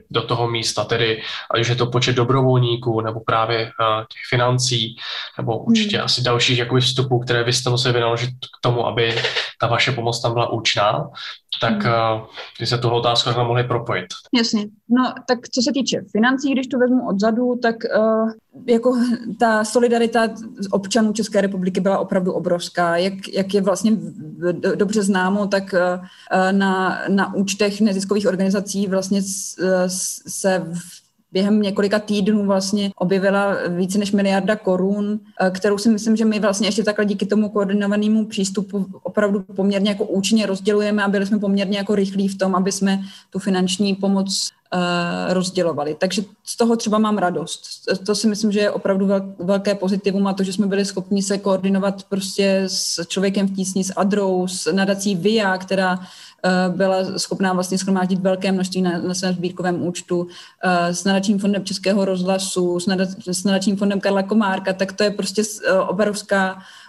do 0.09 0.21
toho 0.21 0.47
místa, 0.47 0.83
tedy 0.83 1.21
ať 1.51 1.61
už 1.61 1.67
je 1.67 1.75
to 1.75 1.85
počet 1.85 2.15
dobrovolníků, 2.15 3.01
nebo 3.01 3.19
právě 3.19 3.65
uh, 3.65 3.71
těch 3.99 4.21
financí, 4.29 4.95
nebo 5.37 5.57
určitě 5.57 5.97
hmm. 5.97 6.05
asi 6.05 6.21
dalších 6.21 6.57
jakoby 6.57 6.81
vstupů, 6.81 7.19
které 7.19 7.43
vy 7.43 7.53
jste 7.53 7.69
museli 7.69 7.93
vynaložit 7.93 8.29
k 8.29 8.61
tomu, 8.61 8.87
aby 8.87 9.15
ta 9.61 9.67
vaše 9.67 9.91
pomoc 9.91 10.21
tam 10.21 10.33
byla 10.33 10.49
účinná, 10.49 11.09
tak 11.61 11.83
hmm. 11.83 11.93
uh, 11.93 12.27
když 12.57 12.69
se 12.69 12.77
tuhle 12.77 12.99
otázku 12.99 13.29
mohli 13.37 13.63
propojit. 13.63 14.05
Jasně. 14.37 14.65
No, 14.89 15.13
tak 15.27 15.49
co 15.49 15.61
se 15.61 15.71
týče 15.73 16.01
financí, 16.11 16.51
když 16.51 16.67
to 16.67 16.77
vezmu 16.77 17.07
odzadu, 17.07 17.59
tak 17.61 17.75
uh, 17.97 18.31
jako 18.65 18.97
ta 19.39 19.63
solidarita 19.63 20.27
občanů 20.71 21.13
České 21.13 21.41
republiky 21.41 21.79
byla 21.79 21.99
opravdu 21.99 22.33
obrovská. 22.33 22.97
Jak, 22.97 23.13
jak 23.33 23.53
je 23.53 23.61
vlastně 23.61 23.91
dobře 24.75 25.03
známo, 25.03 25.47
tak 25.47 25.73
uh, 25.73 26.05
na, 26.51 27.01
na 27.09 27.33
účtech 27.35 27.81
neziskových 27.81 28.27
organizací 28.27 28.87
vlastně 28.87 29.21
se 30.27 30.59
v 30.73 31.08
během 31.31 31.61
několika 31.61 31.99
týdnů 31.99 32.45
vlastně 32.45 32.91
objevila 32.95 33.57
více 33.67 33.97
než 33.97 34.11
miliarda 34.11 34.55
korun, 34.55 35.19
eh, 35.41 35.51
kterou 35.51 35.77
si 35.77 35.89
myslím, 35.89 36.15
že 36.15 36.25
my 36.25 36.39
vlastně 36.39 36.67
ještě 36.67 36.83
takhle 36.83 37.05
díky 37.05 37.25
tomu 37.25 37.49
koordinovanému 37.49 38.25
přístupu 38.25 38.85
opravdu 39.03 39.43
poměrně 39.55 39.89
jako 39.89 40.05
účinně 40.05 40.45
rozdělujeme 40.45 41.03
a 41.03 41.07
byli 41.07 41.25
jsme 41.25 41.39
poměrně 41.39 41.77
jako 41.77 41.95
rychlí 41.95 42.27
v 42.27 42.37
tom, 42.37 42.55
aby 42.55 42.71
jsme 42.71 43.01
tu 43.29 43.39
finanční 43.39 43.95
pomoc 43.95 44.49
uh, 44.73 45.33
rozdělovali. 45.33 45.95
Takže 45.99 46.23
z 46.45 46.57
toho 46.57 46.75
třeba 46.75 46.97
mám 46.97 47.17
radost. 47.17 47.61
To 48.05 48.15
si 48.15 48.27
myslím, 48.27 48.51
že 48.51 48.59
je 48.59 48.71
opravdu 48.71 49.07
velké 49.39 49.75
pozitivum 49.75 50.27
a 50.27 50.33
to, 50.33 50.43
že 50.43 50.53
jsme 50.53 50.67
byli 50.67 50.85
schopni 50.85 51.23
se 51.23 51.37
koordinovat 51.37 52.03
prostě 52.03 52.63
s 52.67 53.05
člověkem 53.07 53.47
v 53.47 53.55
tísni, 53.55 53.83
s 53.83 53.93
Adrou, 53.95 54.47
s 54.47 54.71
nadací 54.71 55.15
VIA, 55.15 55.57
která 55.57 55.99
Eh, 55.99 56.28
byla 56.69 57.19
schopná 57.19 57.53
vlastně 57.53 57.77
schromáždit 57.77 58.19
velké 58.19 58.51
množství 58.51 58.81
na, 58.81 58.97
na 58.97 59.13
svém 59.13 59.33
sbírkovém 59.33 59.81
účtu. 59.87 60.27
Eh, 60.63 60.93
s 60.93 61.03
nadačním 61.03 61.39
fondem 61.39 61.65
Českého 61.65 62.05
rozhlasu, 62.05 62.79
s, 62.79 62.85
nadač, 62.87 63.09
s 63.27 63.43
nadačním 63.43 63.77
fondem 63.77 63.99
Karla 63.99 64.23
Komárka, 64.23 64.73
tak 64.73 64.93
to 64.93 65.03
je 65.03 65.11
prostě 65.11 65.41
eh, 65.67 65.73
obrovská 65.73 66.57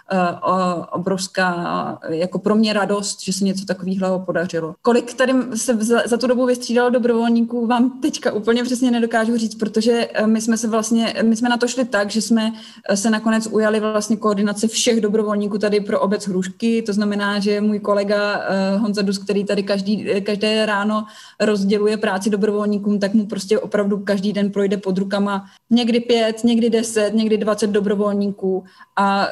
obrovská 0.91 1.99
jako 2.09 2.39
pro 2.39 2.55
mě 2.55 2.73
radost, 2.73 3.23
že 3.23 3.33
se 3.33 3.43
něco 3.43 3.65
takového 3.65 4.19
podařilo. 4.19 4.75
Kolik 4.81 5.13
tady 5.13 5.33
se 5.55 5.73
za, 5.73 6.01
za 6.05 6.17
tu 6.17 6.27
dobu 6.27 6.45
vystřídalo 6.45 6.89
dobrovolníků, 6.89 7.67
vám 7.67 7.99
teďka 8.01 8.31
úplně 8.31 8.63
přesně 8.63 8.91
nedokážu 8.91 9.37
říct, 9.37 9.55
protože 9.55 10.07
eh, 10.13 10.27
my 10.27 10.41
jsme 10.41 10.57
se 10.57 10.67
vlastně, 10.67 11.15
my 11.21 11.35
jsme 11.35 11.49
na 11.49 11.57
to 11.57 11.67
šli 11.67 11.85
tak, 11.85 12.09
že 12.09 12.21
jsme 12.21 12.53
eh, 12.89 12.97
se 12.97 13.09
nakonec 13.09 13.47
ujali 13.51 13.79
vlastně 13.79 14.17
koordinace 14.17 14.67
všech 14.67 15.01
dobrovolníků 15.01 15.57
tady 15.57 15.79
pro 15.79 15.99
obec 15.99 16.27
Hrušky, 16.27 16.81
to 16.81 16.93
znamená, 16.93 17.39
že 17.39 17.61
můj 17.61 17.79
kolega 17.79 18.41
Honza 18.77 19.01
Dus, 19.01 19.17
který 19.17 19.45
tady 19.45 19.63
každý, 19.63 20.05
každé 20.23 20.65
ráno 20.65 21.05
rozděluje 21.39 21.97
práci 21.97 22.29
dobrovolníkům, 22.29 22.99
tak 22.99 23.13
mu 23.13 23.25
prostě 23.25 23.59
opravdu 23.59 23.99
každý 23.99 24.33
den 24.33 24.51
projde 24.51 24.77
pod 24.77 24.97
rukama. 24.97 25.45
Někdy 25.69 25.99
pět, 25.99 26.43
někdy 26.43 26.69
deset, 26.69 27.13
někdy 27.13 27.37
dvacet 27.37 27.69
dobrovolníků. 27.69 28.63
A 28.95 29.27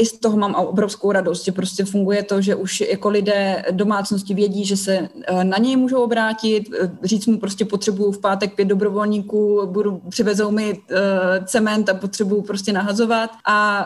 i 0.00 0.06
z 0.06 0.12
toho 0.12 0.36
mám 0.36 0.54
obrovskou 0.54 1.12
radost, 1.12 1.44
že 1.44 1.52
prostě 1.52 1.84
funguje 1.84 2.22
to, 2.22 2.40
že 2.40 2.54
už 2.54 2.80
jako 2.80 3.08
lidé 3.08 3.64
domácnosti 3.70 4.34
vědí, 4.34 4.64
že 4.64 4.76
se 4.76 5.08
eh, 5.26 5.44
na 5.44 5.58
něj 5.58 5.76
můžou 5.76 6.02
obrátit, 6.02 6.70
eh, 6.80 6.90
říct 7.02 7.26
mu 7.26 7.38
prostě 7.38 7.64
potřebuju 7.64 8.12
v 8.12 8.20
pátek 8.20 8.54
pět 8.54 8.64
dobrovolníků, 8.64 9.66
budu, 9.66 10.00
přivezou 10.08 10.50
mi 10.50 10.72
uh, 10.72 11.44
cement 11.44 11.88
a 11.88 11.94
potřebuju 11.94 12.42
prostě 12.42 12.72
nahazovat. 12.72 13.30
A, 13.44 13.78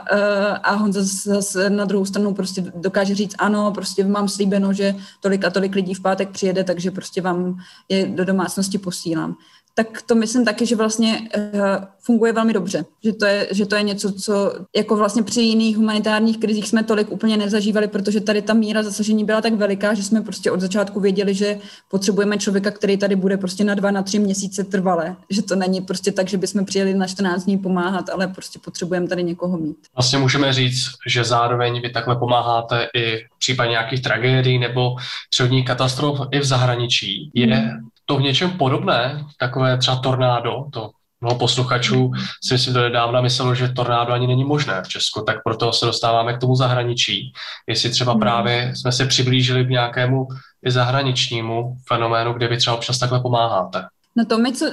a 0.62 0.74
Honza 0.74 1.00
zase 1.02 1.70
na 1.70 1.84
druhou 1.84 2.04
stranu 2.04 2.34
prostě 2.34 2.64
dokáže 2.74 3.14
říct 3.14 3.34
ano, 3.38 3.72
prostě 3.74 4.04
mám 4.04 4.28
slíbeno, 4.28 4.72
že 4.72 4.94
tolik 5.20 5.44
a 5.44 5.50
tolik 5.50 5.74
lidí 5.74 5.94
v 5.94 6.02
pátek 6.02 6.30
přijede, 6.30 6.64
takže 6.64 6.90
prostě 6.90 7.20
vám 7.20 7.56
je 7.88 8.06
do 8.06 8.24
domácnosti 8.24 8.78
posílám 8.78 9.36
tak 9.74 10.02
to 10.02 10.14
myslím 10.14 10.44
taky, 10.44 10.66
že 10.66 10.76
vlastně 10.76 11.20
uh, 11.36 11.60
funguje 12.00 12.32
velmi 12.32 12.52
dobře. 12.52 12.84
Že 13.04 13.12
to, 13.12 13.26
je, 13.26 13.48
že 13.50 13.66
to 13.66 13.76
je 13.76 13.82
něco, 13.82 14.12
co 14.12 14.52
jako 14.76 14.96
vlastně 14.96 15.22
při 15.22 15.40
jiných 15.40 15.76
humanitárních 15.76 16.38
krizích 16.38 16.68
jsme 16.68 16.82
tolik 16.82 17.10
úplně 17.10 17.36
nezažívali, 17.36 17.88
protože 17.88 18.20
tady 18.20 18.42
ta 18.42 18.54
míra 18.54 18.82
zasažení 18.82 19.24
byla 19.24 19.40
tak 19.40 19.54
veliká, 19.54 19.94
že 19.94 20.02
jsme 20.02 20.22
prostě 20.22 20.50
od 20.50 20.60
začátku 20.60 21.00
věděli, 21.00 21.34
že 21.34 21.58
potřebujeme 21.90 22.38
člověka, 22.38 22.70
který 22.70 22.96
tady 22.96 23.16
bude 23.16 23.36
prostě 23.36 23.64
na 23.64 23.74
dva, 23.74 23.90
na 23.90 24.02
tři 24.02 24.18
měsíce 24.18 24.64
trvale. 24.64 25.16
Že 25.30 25.42
to 25.42 25.56
není 25.56 25.80
prostě 25.80 26.12
tak, 26.12 26.28
že 26.28 26.38
bychom 26.38 26.64
přijeli 26.64 26.94
na 26.94 27.06
14 27.06 27.44
dní 27.44 27.58
pomáhat, 27.58 28.10
ale 28.10 28.28
prostě 28.28 28.58
potřebujeme 28.58 29.08
tady 29.08 29.24
někoho 29.24 29.58
mít. 29.58 29.76
Vlastně 29.96 30.18
můžeme 30.18 30.52
říct, 30.52 30.84
že 31.06 31.24
zároveň 31.24 31.82
vy 31.82 31.90
takhle 31.90 32.16
pomáháte 32.16 32.88
i 32.94 33.16
v 33.16 33.38
případě 33.38 33.70
nějakých 33.70 34.02
tragédií 34.02 34.58
nebo 34.58 34.96
přírodních 35.30 35.64
katastrof 35.64 36.20
i 36.30 36.38
v 36.38 36.44
zahraničí. 36.44 37.30
Je 37.34 37.56
hmm 37.56 37.88
to 38.06 38.16
v 38.16 38.22
něčem 38.22 38.50
podobné, 38.50 39.24
takové 39.38 39.78
třeba 39.78 39.96
tornádo, 39.96 40.64
to 40.72 40.90
mnoho 41.20 41.38
posluchačů 41.38 42.12
si 42.44 42.54
myslím 42.54 42.74
do 42.74 42.82
nedávna 42.82 43.20
myslelo, 43.20 43.54
že 43.54 43.68
tornádo 43.68 44.12
ani 44.12 44.26
není 44.26 44.44
možné 44.44 44.82
v 44.82 44.88
Česku, 44.88 45.22
tak 45.26 45.42
proto 45.44 45.72
se 45.72 45.86
dostáváme 45.86 46.32
k 46.34 46.40
tomu 46.40 46.56
zahraničí. 46.56 47.32
Jestli 47.68 47.90
třeba 47.90 48.12
hmm. 48.12 48.20
právě 48.20 48.72
jsme 48.76 48.92
se 48.92 49.06
přiblížili 49.06 49.64
k 49.64 49.68
nějakému 49.68 50.26
i 50.66 50.70
zahraničnímu 50.70 51.76
fenoménu, 51.88 52.32
kde 52.32 52.48
vy 52.48 52.56
třeba 52.56 52.76
občas 52.76 52.98
takhle 52.98 53.20
pomáháte. 53.20 53.84
No 54.16 54.24
to 54.24 54.38
my, 54.38 54.52
co, 54.52 54.66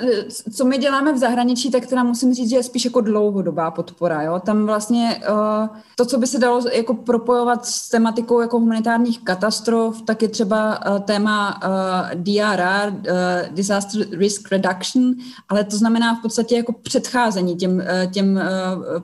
co 0.54 0.66
my 0.66 0.78
děláme 0.78 1.14
v 1.14 1.18
zahraničí, 1.18 1.72
tak 1.72 1.88
teda 1.88 2.04
musím 2.04 2.34
říct, 2.34 2.50
že 2.50 2.56
je 2.56 2.64
spíš 2.64 2.86
jako 2.86 3.02
dlouhodobá 3.02 3.72
podpora. 3.72 4.22
Jo? 4.22 4.42
Tam 4.46 4.66
vlastně 4.66 5.22
uh, 5.30 5.78
to, 5.96 6.06
co 6.06 6.18
by 6.18 6.28
se 6.28 6.40
dalo 6.40 6.70
jako 6.74 6.94
propojovat 6.94 7.66
s 7.66 7.90
tematikou 7.90 8.42
jako 8.42 8.60
humanitárních 8.60 9.24
katastrof, 9.24 10.02
tak 10.02 10.22
je 10.22 10.28
třeba 10.28 10.86
uh, 10.90 11.00
téma 11.00 11.62
uh, 11.64 11.72
eh, 12.12 12.16
DRR, 12.16 12.94
uh, 12.94 13.56
Disaster 13.56 14.08
Risk 14.12 14.52
Reduction, 14.52 15.14
ale 15.50 15.64
to 15.64 15.78
znamená 15.78 16.16
v 16.16 16.22
podstatě 16.22 16.56
jako 16.56 16.74
předcházení 16.74 17.56
těm, 17.56 17.76
uh, 17.76 18.12
těm 18.12 18.36
uh, 18.36 18.42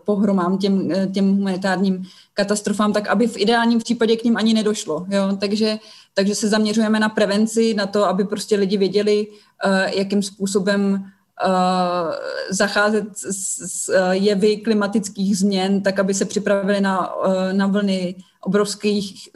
pohromám, 0.05 0.57
těm, 0.57 0.85
uh, 0.85 1.11
těm 1.13 1.35
humanitárním 1.35 2.05
katastrofám, 2.37 2.93
tak 2.93 3.07
aby 3.07 3.27
v 3.27 3.37
ideálním 3.37 3.79
případě 3.79 4.15
k 4.15 4.23
ním 4.23 4.37
ani 4.37 4.53
nedošlo. 4.53 5.05
Jo? 5.09 5.37
Takže, 5.39 5.79
takže 6.13 6.35
se 6.35 6.47
zaměřujeme 6.47 6.99
na 6.99 7.09
prevenci, 7.09 7.73
na 7.73 7.85
to, 7.87 8.05
aby 8.05 8.23
prostě 8.23 8.55
lidi 8.55 8.77
věděli, 8.77 9.27
uh, 9.27 9.71
jakým 9.97 10.23
způsobem 10.23 10.81
uh, 10.93 12.13
zacházet 12.49 13.17
s, 13.17 13.57
s 13.65 13.93
jevy 14.11 14.57
klimatických 14.57 15.37
změn, 15.37 15.81
tak 15.81 15.99
aby 15.99 16.13
se 16.13 16.25
připravili 16.25 16.81
na, 16.81 17.13
na 17.51 17.67
vlny 17.67 18.15
obrovských, 18.41 19.29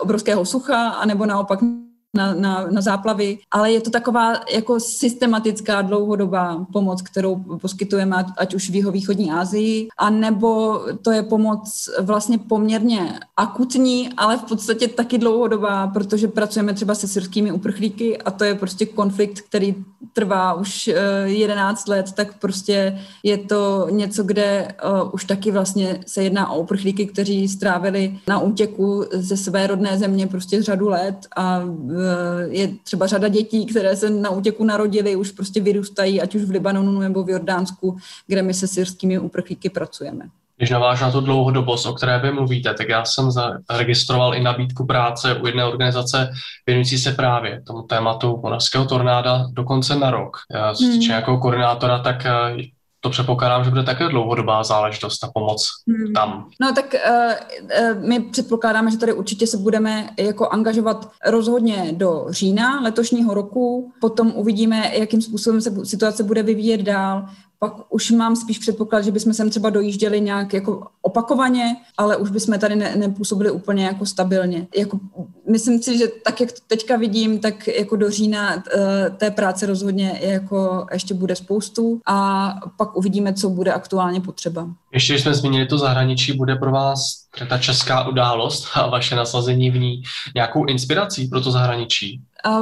obrovského 0.00 0.44
sucha, 0.44 0.88
anebo 0.88 1.26
naopak 1.26 1.60
na, 2.14 2.34
na, 2.34 2.66
na 2.70 2.80
záplavy, 2.80 3.38
ale 3.50 3.72
je 3.72 3.80
to 3.80 3.90
taková 3.90 4.34
jako 4.54 4.80
systematická 4.80 5.82
dlouhodobá 5.82 6.66
pomoc, 6.72 7.02
kterou 7.02 7.36
poskytujeme 7.60 8.16
ať 8.36 8.54
už 8.54 8.70
v 8.70 8.74
jihovýchodní 8.74 9.32
Asii, 9.32 9.88
a 9.98 10.10
nebo 10.10 10.80
to 11.02 11.10
je 11.10 11.22
pomoc 11.22 11.90
vlastně 12.00 12.38
poměrně 12.38 13.20
akutní, 13.36 14.10
ale 14.16 14.36
v 14.36 14.42
podstatě 14.42 14.88
taky 14.88 15.18
dlouhodobá, 15.18 15.86
protože 15.86 16.28
pracujeme 16.28 16.74
třeba 16.74 16.94
se 16.94 17.08
syrskými 17.08 17.52
uprchlíky 17.52 18.18
a 18.18 18.30
to 18.30 18.44
je 18.44 18.54
prostě 18.54 18.86
konflikt, 18.86 19.40
který 19.40 19.74
trvá 20.12 20.54
už 20.54 20.90
11 21.24 21.88
eh, 21.88 21.90
let, 21.90 22.12
tak 22.12 22.38
prostě 22.38 22.98
je 23.22 23.38
to 23.38 23.86
něco, 23.90 24.22
kde 24.22 24.74
uh, 25.02 25.10
už 25.12 25.24
taky 25.24 25.50
vlastně 25.50 26.00
se 26.06 26.22
jedná 26.22 26.50
o 26.50 26.60
uprchlíky, 26.60 27.06
kteří 27.06 27.48
strávili 27.48 28.18
na 28.28 28.38
útěku 28.38 29.04
ze 29.12 29.36
své 29.36 29.66
rodné 29.66 29.98
země 29.98 30.26
prostě 30.26 30.62
řadu 30.62 30.88
let 30.88 31.26
a 31.36 31.58
uh, 31.58 32.01
je 32.48 32.68
třeba 32.84 33.06
řada 33.06 33.28
dětí, 33.28 33.66
které 33.66 33.96
se 33.96 34.10
na 34.10 34.30
útěku 34.30 34.64
narodily, 34.64 35.16
už 35.16 35.30
prostě 35.30 35.60
vyrůstají, 35.60 36.20
ať 36.20 36.34
už 36.34 36.42
v 36.42 36.50
Libanonu 36.50 37.00
nebo 37.00 37.24
v 37.24 37.30
Jordánsku, 37.30 37.96
kde 38.26 38.42
my 38.42 38.54
se 38.54 38.66
syrskými 38.68 39.18
uprchlíky 39.18 39.70
pracujeme. 39.70 40.24
Když 40.56 40.70
navážu 40.70 41.04
na 41.04 41.10
tu 41.10 41.20
dlouhodobost, 41.20 41.86
o 41.86 41.92
které 41.92 42.18
vy 42.18 42.32
mluvíte, 42.32 42.74
tak 42.74 42.88
já 42.88 43.04
jsem 43.04 43.30
zaregistroval 43.70 44.34
i 44.34 44.42
nabídku 44.42 44.86
práce 44.86 45.34
u 45.34 45.46
jedné 45.46 45.64
organizace 45.64 46.30
věnující 46.66 46.98
se 46.98 47.12
právě 47.12 47.62
tomu 47.66 47.82
tématu 47.82 48.40
moravského 48.42 48.84
tornáda 48.84 49.46
dokonce 49.52 49.96
na 49.96 50.10
rok. 50.10 50.36
Já, 50.54 50.74
co 50.74 50.84
se 50.84 50.90
týče 50.90 50.98
hmm. 50.98 51.08
nějakého 51.08 51.38
koordinátora, 51.38 51.98
tak 51.98 52.26
eh, 52.26 52.56
to 53.04 53.10
předpokládám, 53.10 53.64
že 53.64 53.70
bude 53.70 53.82
také 53.82 54.08
dlouhodobá 54.08 54.64
záležitost, 54.64 55.18
ta 55.18 55.30
pomoc 55.34 55.68
hmm. 55.88 56.12
tam. 56.12 56.48
No 56.60 56.72
tak 56.72 56.94
uh, 56.94 57.32
uh, 57.62 58.08
my 58.08 58.20
předpokládáme, 58.20 58.90
že 58.90 58.98
tady 58.98 59.12
určitě 59.12 59.46
se 59.46 59.56
budeme 59.56 60.10
jako 60.18 60.48
angažovat 60.48 61.10
rozhodně 61.26 61.92
do 61.92 62.26
října 62.30 62.80
letošního 62.80 63.34
roku, 63.34 63.92
potom 64.00 64.32
uvidíme, 64.36 64.92
jakým 64.98 65.22
způsobem 65.22 65.60
se 65.60 65.84
situace 65.84 66.22
bude 66.22 66.42
vyvíjet 66.42 66.80
dál. 66.82 67.26
Pak 67.62 67.74
už 67.88 68.10
mám 68.10 68.36
spíš 68.36 68.58
předpoklad, 68.58 69.04
že 69.04 69.10
bychom 69.10 69.34
sem 69.34 69.50
třeba 69.50 69.70
dojížděli 69.70 70.20
nějak 70.20 70.54
jako 70.54 70.86
opakovaně, 71.02 71.76
ale 71.98 72.16
už 72.16 72.30
bychom 72.30 72.58
tady 72.58 72.76
ne, 72.76 72.96
nepůsobili 72.96 73.50
úplně 73.50 73.84
jako 73.84 74.06
stabilně. 74.06 74.66
Jako, 74.76 75.00
myslím 75.50 75.82
si, 75.82 75.98
že 75.98 76.04
tak, 76.24 76.40
jak 76.40 76.52
to 76.52 76.58
teďka 76.66 76.96
vidím, 76.96 77.38
tak 77.38 77.68
jako 77.68 77.96
do 77.96 78.10
října 78.10 78.54
uh, 78.54 78.62
té 79.16 79.30
práce 79.30 79.66
rozhodně 79.66 80.18
jako 80.22 80.86
ještě 80.92 81.14
bude 81.14 81.36
spoustu 81.36 82.00
a 82.06 82.54
pak 82.78 82.96
uvidíme, 82.96 83.34
co 83.34 83.50
bude 83.50 83.72
aktuálně 83.72 84.20
potřeba. 84.20 84.66
Ještě, 84.92 85.12
když 85.12 85.22
jsme 85.22 85.34
zmínili 85.34 85.66
to 85.66 85.78
zahraničí, 85.78 86.32
bude 86.32 86.56
pro 86.56 86.72
vás 86.72 87.26
ta 87.48 87.58
česká 87.58 88.08
událost 88.08 88.68
a 88.74 88.86
vaše 88.86 89.16
nasazení 89.16 89.70
v 89.70 89.78
ní 89.78 90.02
nějakou 90.34 90.64
inspirací 90.64 91.28
pro 91.28 91.40
to 91.40 91.50
zahraničí? 91.50 92.20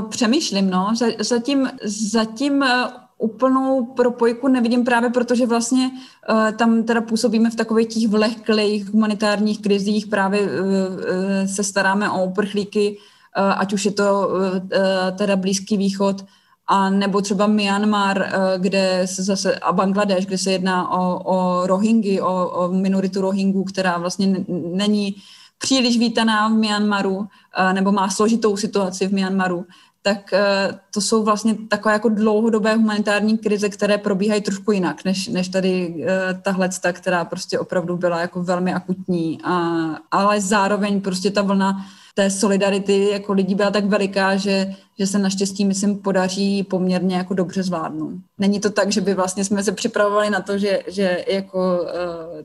Přemýšlím, 0.08 0.70
no. 0.70 0.92
Zatím, 1.18 1.70
zatím 1.84 2.62
e, 2.62 2.88
úplnou 3.20 3.84
propojku 3.84 4.48
nevidím 4.48 4.84
právě 4.84 5.10
protože 5.10 5.46
vlastně 5.46 5.90
uh, 5.90 6.50
tam 6.56 6.82
teda 6.82 7.00
působíme 7.00 7.50
v 7.50 7.56
takových 7.56 7.88
těch 7.88 8.08
vlehklých 8.08 8.92
humanitárních 8.92 9.60
krizích, 9.60 10.06
právě 10.06 10.40
uh, 10.42 10.48
uh, 10.48 11.46
se 11.46 11.64
staráme 11.64 12.10
o 12.10 12.24
uprchlíky, 12.24 12.96
uh, 13.38 13.60
ať 13.60 13.72
už 13.72 13.84
je 13.84 13.90
to 13.92 14.28
uh, 14.28 14.68
teda 15.16 15.36
Blízký 15.36 15.76
východ, 15.76 16.24
a 16.72 16.90
nebo 16.90 17.20
třeba 17.20 17.46
Myanmar, 17.46 18.30
kde 18.58 19.02
se 19.04 19.22
zase, 19.22 19.58
a 19.58 19.72
Bangladeš, 19.72 20.26
kde 20.26 20.38
se 20.38 20.52
jedná 20.52 20.90
o, 20.90 21.18
o 21.18 21.66
Rohingy, 21.66 22.20
o, 22.20 22.48
o 22.48 22.68
minoritu 22.68 23.20
Rohingů, 23.20 23.64
která 23.64 23.98
vlastně 23.98 24.44
není 24.74 25.14
příliš 25.58 25.98
vítaná 25.98 26.48
v 26.48 26.52
Myanmaru, 26.52 27.26
nebo 27.72 27.92
má 27.92 28.08
složitou 28.08 28.56
situaci 28.56 29.06
v 29.06 29.12
Myanmaru, 29.12 29.66
tak 30.02 30.32
eh, 30.32 30.78
to 30.94 31.00
jsou 31.00 31.24
vlastně 31.24 31.54
takové 31.68 31.92
jako 31.92 32.08
dlouhodobé 32.08 32.74
humanitární 32.74 33.38
krize, 33.38 33.68
které 33.68 33.98
probíhají 33.98 34.40
trošku 34.40 34.72
jinak, 34.72 35.04
než, 35.04 35.28
než 35.28 35.48
tady 35.48 36.04
eh, 36.06 36.34
tahle, 36.42 36.68
která 36.92 37.24
prostě 37.24 37.58
opravdu 37.58 37.96
byla 37.96 38.20
jako 38.20 38.42
velmi 38.42 38.74
akutní, 38.74 39.38
a, 39.44 39.78
ale 40.10 40.40
zároveň 40.40 41.00
prostě 41.00 41.30
ta 41.30 41.42
vlna 41.42 41.86
té 42.14 42.30
solidarity 42.30 43.08
jako 43.10 43.32
lidí 43.32 43.54
byla 43.54 43.70
tak 43.70 43.84
veliká, 43.84 44.36
že, 44.36 44.74
že 44.98 45.06
se 45.06 45.18
naštěstí, 45.18 45.64
myslím, 45.64 45.98
podaří 45.98 46.62
poměrně 46.62 47.16
jako 47.16 47.34
dobře 47.34 47.62
zvládnout. 47.62 48.14
Není 48.38 48.60
to 48.60 48.70
tak, 48.70 48.92
že 48.92 49.00
by 49.00 49.14
vlastně 49.14 49.44
jsme 49.44 49.64
se 49.64 49.72
připravovali 49.72 50.30
na 50.30 50.40
to, 50.40 50.58
že, 50.58 50.82
že 50.88 51.24
jako 51.28 51.80
uh, 51.82 51.88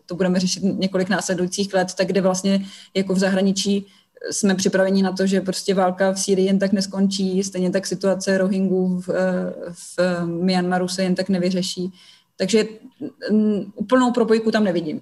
to 0.06 0.16
budeme 0.16 0.40
řešit 0.40 0.64
několik 0.64 1.10
následujících 1.10 1.74
let, 1.74 1.88
tak 1.98 2.08
kde 2.08 2.22
vlastně 2.22 2.66
jako 2.94 3.14
v 3.14 3.20
zahraničí 3.20 3.88
jsme 4.32 4.56
připraveni 4.56 5.04
na 5.04 5.12
to, 5.12 5.28
že 5.28 5.42
prostě 5.42 5.74
válka 5.74 6.12
v 6.12 6.20
Sýrii 6.20 6.48
jen 6.48 6.60
tak 6.60 6.72
neskončí, 6.72 7.44
stejně 7.44 7.72
tak 7.72 7.88
situace 7.88 8.38
Rohingů 8.38 9.02
v, 9.02 9.10
v 9.74 10.26
Myanmaru 10.26 10.88
se 10.88 11.04
jen 11.04 11.16
tak 11.16 11.30
nevyřeší. 11.30 11.92
Takže 12.38 12.66
úplnou 13.76 14.12
propojku 14.12 14.52
tam 14.52 14.64
nevidím. 14.64 15.02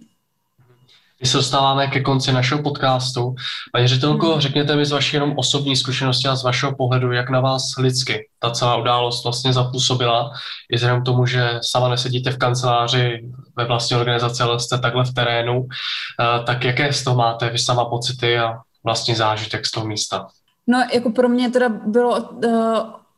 My 1.23 1.27
se 1.27 1.37
dostáváme 1.37 1.87
ke 1.87 2.01
konci 2.01 2.31
našeho 2.31 2.61
podcastu. 2.61 3.35
Paní 3.71 3.87
ředitelko, 3.87 4.31
hmm. 4.31 4.41
řekněte 4.41 4.75
mi 4.75 4.85
z 4.85 4.91
vaší 4.91 5.15
jenom 5.15 5.33
osobní 5.37 5.75
zkušenosti 5.75 6.27
a 6.27 6.35
z 6.35 6.43
vašeho 6.43 6.75
pohledu, 6.75 7.11
jak 7.11 7.29
na 7.29 7.39
vás 7.39 7.63
lidsky 7.77 8.27
ta 8.39 8.51
celá 8.51 8.75
událost 8.75 9.23
vlastně 9.23 9.53
zapůsobila, 9.53 10.31
i 10.71 10.75
vzhledem 10.75 11.03
tomu, 11.03 11.25
že 11.25 11.59
sama 11.61 11.89
nesedíte 11.89 12.31
v 12.31 12.37
kanceláři 12.37 13.21
ve 13.57 13.65
vlastní 13.65 13.97
organizaci, 13.97 14.43
ale 14.43 14.59
jste 14.59 14.77
takhle 14.77 15.03
v 15.05 15.13
terénu, 15.13 15.67
eh, 15.69 16.43
tak 16.43 16.63
jaké 16.63 16.93
z 16.93 17.03
toho 17.03 17.15
máte 17.17 17.49
vy 17.49 17.59
sama 17.59 17.85
pocity 17.85 18.39
a 18.39 18.53
vlastní 18.83 19.15
zážitek 19.15 19.65
z 19.65 19.71
toho 19.71 19.87
místa? 19.87 20.27
No, 20.67 20.85
jako 20.93 21.09
pro 21.09 21.29
mě 21.29 21.49
teda 21.49 21.69
bylo 21.69 22.21
uh, 22.21 22.51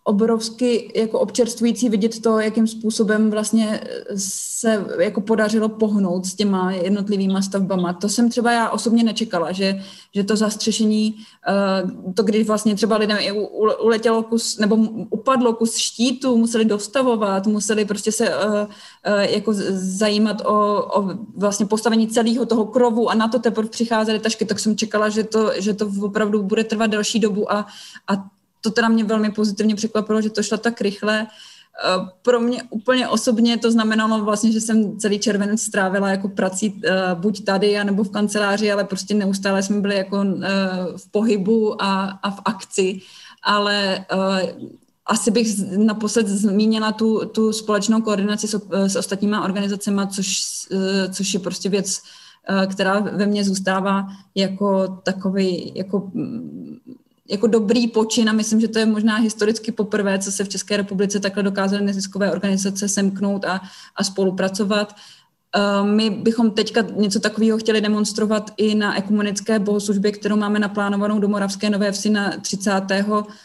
obrovsky 0.07 0.91
jako 0.95 1.19
občerstvující 1.19 1.89
vidět 1.89 2.21
to, 2.21 2.39
jakým 2.39 2.67
způsobem 2.67 3.31
vlastně 3.31 3.81
se 4.15 4.85
jako 5.00 5.21
podařilo 5.21 5.69
pohnout 5.69 6.25
s 6.25 6.35
těma 6.35 6.71
jednotlivými 6.71 7.43
stavbama. 7.43 7.93
To 7.93 8.09
jsem 8.09 8.29
třeba 8.29 8.51
já 8.51 8.69
osobně 8.69 9.03
nečekala, 9.03 9.51
že, 9.51 9.81
že 10.15 10.24
to 10.24 10.35
zastřešení, 10.35 11.15
eh, 11.47 12.13
to 12.13 12.24
když 12.24 12.47
vlastně 12.47 12.75
třeba 12.75 12.97
lidem 12.97 13.17
uletělo 13.81 14.24
kus, 14.24 14.57
nebo 14.57 14.75
upadlo 15.09 15.53
kus 15.53 15.75
štítu, 15.75 16.38
museli 16.38 16.65
dostavovat, 16.65 17.47
museli 17.47 17.85
prostě 17.85 18.12
se 18.12 18.29
eh, 18.29 18.67
eh, 19.03 19.31
jako 19.35 19.51
zajímat 19.74 20.41
o, 20.46 20.53
o 21.00 21.09
vlastně 21.35 21.65
postavení 21.65 22.07
celého 22.07 22.46
toho 22.46 22.65
krovu 22.65 23.09
a 23.09 23.13
na 23.13 23.27
to 23.27 23.39
teprve 23.39 23.70
přicházely 23.70 24.20
tašky, 24.20 24.46
tak 24.46 24.59
jsem 24.59 24.77
čekala, 24.77 25.09
že 25.09 25.24
to, 25.24 25.51
že 25.55 25.74
to 25.74 25.91
opravdu 26.01 26.44
bude 26.44 26.63
trvat 26.63 26.87
delší 26.87 27.20
dobu 27.20 27.51
a, 27.53 27.65
a 28.07 28.34
to 28.66 28.72
teda 28.72 28.88
mě 28.88 29.04
velmi 29.04 29.32
pozitivně 29.32 29.75
překvapilo, 29.75 30.22
že 30.22 30.30
to 30.30 30.44
šlo 30.44 30.58
tak 30.58 30.82
rychle. 30.82 31.28
Eh, 31.28 32.10
pro 32.22 32.40
mě 32.40 32.64
úplně 32.70 33.08
osobně 33.08 33.58
to 33.58 33.72
znamenalo 33.72 34.25
vlastně, 34.25 34.51
že 34.51 34.62
jsem 34.62 34.98
celý 34.98 35.20
červenec 35.20 35.62
strávila 35.62 36.10
jako 36.10 36.30
prací 36.30 36.82
eh, 36.86 37.16
buď 37.16 37.44
tady, 37.46 37.84
nebo 37.84 38.04
v 38.04 38.10
kanceláři, 38.10 38.72
ale 38.72 38.84
prostě 38.84 39.14
neustále 39.14 39.64
jsme 39.64 39.82
byli 39.82 39.96
jako 39.96 40.25
eh, 40.25 40.50
v 40.98 41.12
pohybu 41.12 41.82
a, 41.82 42.04
a 42.24 42.32
v 42.32 42.42
akci. 42.46 43.01
Ale 43.44 44.06
asi 45.06 45.32
bych 45.32 45.48
naposled 45.78 46.28
zmínila 46.28 46.92
tu, 46.92 47.25
tu 47.25 47.54
společnou 47.54 48.01
koordinaci 48.01 48.48
s, 48.48 48.58
s 48.72 48.96
ostatníma 48.96 49.44
organizacemi, 49.44 50.01
což, 50.10 50.42
což 51.12 51.34
je 51.34 51.40
prostě 51.40 51.70
věc, 51.70 52.01
která 52.68 53.00
ve 53.00 53.25
mně 53.25 53.44
zůstává 53.44 54.08
jako 54.36 54.88
takový 54.88 55.72
jako 55.75 56.12
jako 57.29 57.48
dobrý 57.48 57.88
počin 57.88 58.29
a 58.29 58.33
myslím, 58.33 58.61
že 58.61 58.68
to 58.68 58.79
je 58.79 58.85
možná 58.85 59.16
historicky 59.16 59.72
poprvé, 59.72 60.20
co 60.20 60.31
se 60.31 60.44
v 60.44 60.50
České 60.50 60.77
republice 60.77 61.20
takhle 61.20 61.44
dokázaly 61.44 61.83
neziskové 61.83 62.31
organizace 62.31 62.88
semknout 62.88 63.46
a, 63.46 63.61
a 63.96 64.03
spolupracovat. 64.03 64.96
Eh, 65.55 65.85
my 65.85 66.09
bychom 66.09 66.51
teďka 66.51 66.81
něco 66.96 67.20
takového 67.20 67.57
chtěli 67.57 67.81
demonstrovat 67.81 68.51
i 68.57 68.75
na 68.75 68.98
ekumenické 68.98 69.59
bohoslužbě, 69.59 70.11
kterou 70.11 70.35
máme 70.35 70.59
naplánovanou 70.59 71.20
do 71.20 71.27
Moravské 71.27 71.70
Nové 71.70 71.92
Vsi 71.92 72.09
na 72.09 72.33
30. 72.42 72.72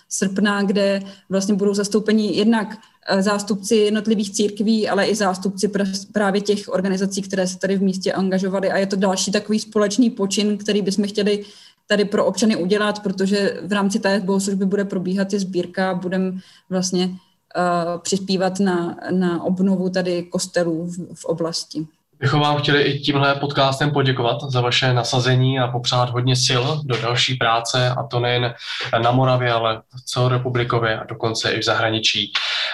srpna, 0.09 0.63
kde 0.63 1.03
vlastně 1.29 1.55
budou 1.55 1.75
zastoupeni 1.75 2.37
jednak 2.37 2.79
eh, 3.09 3.23
zástupci 3.23 3.77
jednotlivých 3.77 4.31
církví, 4.31 4.89
ale 4.89 5.07
i 5.07 5.15
zástupci 5.15 5.71
právě 6.13 6.41
těch 6.41 6.69
organizací, 6.69 7.23
které 7.23 7.47
se 7.47 7.59
tady 7.59 7.77
v 7.77 7.83
místě 7.83 8.13
angažovaly. 8.13 8.71
A 8.71 8.79
je 8.79 8.87
to 8.87 8.97
další 8.97 9.33
takový 9.33 9.59
společný 9.59 10.11
počin, 10.11 10.59
který 10.59 10.83
bychom 10.83 11.09
chtěli 11.09 11.45
tady 11.91 12.05
pro 12.05 12.25
občany 12.25 12.57
udělat, 12.57 13.03
protože 13.03 13.61
v 13.67 13.73
rámci 13.73 13.99
té 14.01 14.21
bohoslužby 14.21 14.67
bude 14.67 14.85
probíhat 14.85 15.33
i 15.33 15.39
sbírka, 15.39 15.95
budeme 15.95 16.33
vlastně 16.71 17.07
uh, 17.07 18.01
přispívat 18.03 18.61
na, 18.61 18.97
na 19.11 19.43
obnovu 19.43 19.91
tady 19.91 20.23
kostelů 20.23 20.87
v, 20.87 21.15
v 21.15 21.25
oblasti. 21.25 21.87
Bychom 22.21 22.41
vám 22.41 22.59
chtěli 22.59 22.83
i 22.83 22.99
tímhle 22.99 23.35
podcastem 23.35 23.91
poděkovat 23.91 24.37
za 24.49 24.61
vaše 24.61 24.93
nasazení 24.93 25.59
a 25.59 25.69
popřát 25.69 26.11
hodně 26.11 26.37
sil 26.47 26.63
do 26.85 27.03
další 27.03 27.35
práce, 27.35 27.91
a 27.91 28.03
to 28.03 28.21
nejen 28.21 28.55
na 29.03 29.11
Moravě, 29.11 29.53
ale 29.53 29.83
celorepublikově 30.05 30.99
a 30.99 31.05
dokonce 31.05 31.53
i 31.53 31.61
v 31.61 31.65
zahraničí. 31.65 32.33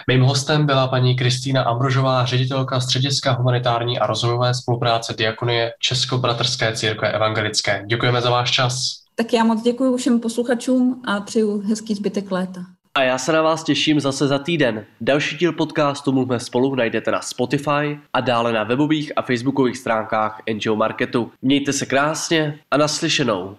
Mým 0.09 0.22
hostem 0.22 0.66
byla 0.66 0.88
paní 0.88 1.16
Kristýna 1.16 1.62
Ambrožová, 1.62 2.24
ředitelka 2.24 2.81
Střediska 2.81 3.33
humanitární 3.33 3.98
a 3.98 4.07
rozvojové 4.07 4.55
spolupráce 4.55 5.14
Diakonie 5.18 5.72
Česko-bratrské 5.81 6.72
církve 6.72 7.12
evangelické. 7.12 7.85
Děkujeme 7.87 8.20
za 8.20 8.31
váš 8.31 8.50
čas. 8.50 9.06
Tak 9.18 9.33
já 9.33 9.44
moc 9.44 9.62
děkuji 9.62 9.96
všem 9.96 10.20
posluchačům 10.20 11.02
a 11.05 11.20
přeju 11.20 11.61
hezký 11.61 11.94
zbytek 11.94 12.31
léta. 12.31 12.61
A 12.94 13.02
já 13.02 13.18
se 13.18 13.33
na 13.33 13.42
vás 13.42 13.64
těším 13.64 14.00
zase 14.00 14.29
za 14.29 14.38
týden. 14.38 14.85
Další 15.00 15.37
díl 15.37 15.52
podcastu 15.52 16.12
Mluvme 16.12 16.40
spolu 16.40 16.74
najdete 16.74 17.11
na 17.11 17.20
Spotify 17.20 18.00
a 18.12 18.20
dále 18.20 18.52
na 18.52 18.64
webových 18.64 19.12
a 19.16 19.22
facebookových 19.22 19.76
stránkách 19.76 20.42
NGO 20.55 20.76
Marketu. 20.76 21.33
Mějte 21.42 21.72
se 21.72 21.87
krásně 21.87 22.59
a 22.70 22.76
naslyšenou. 22.76 23.57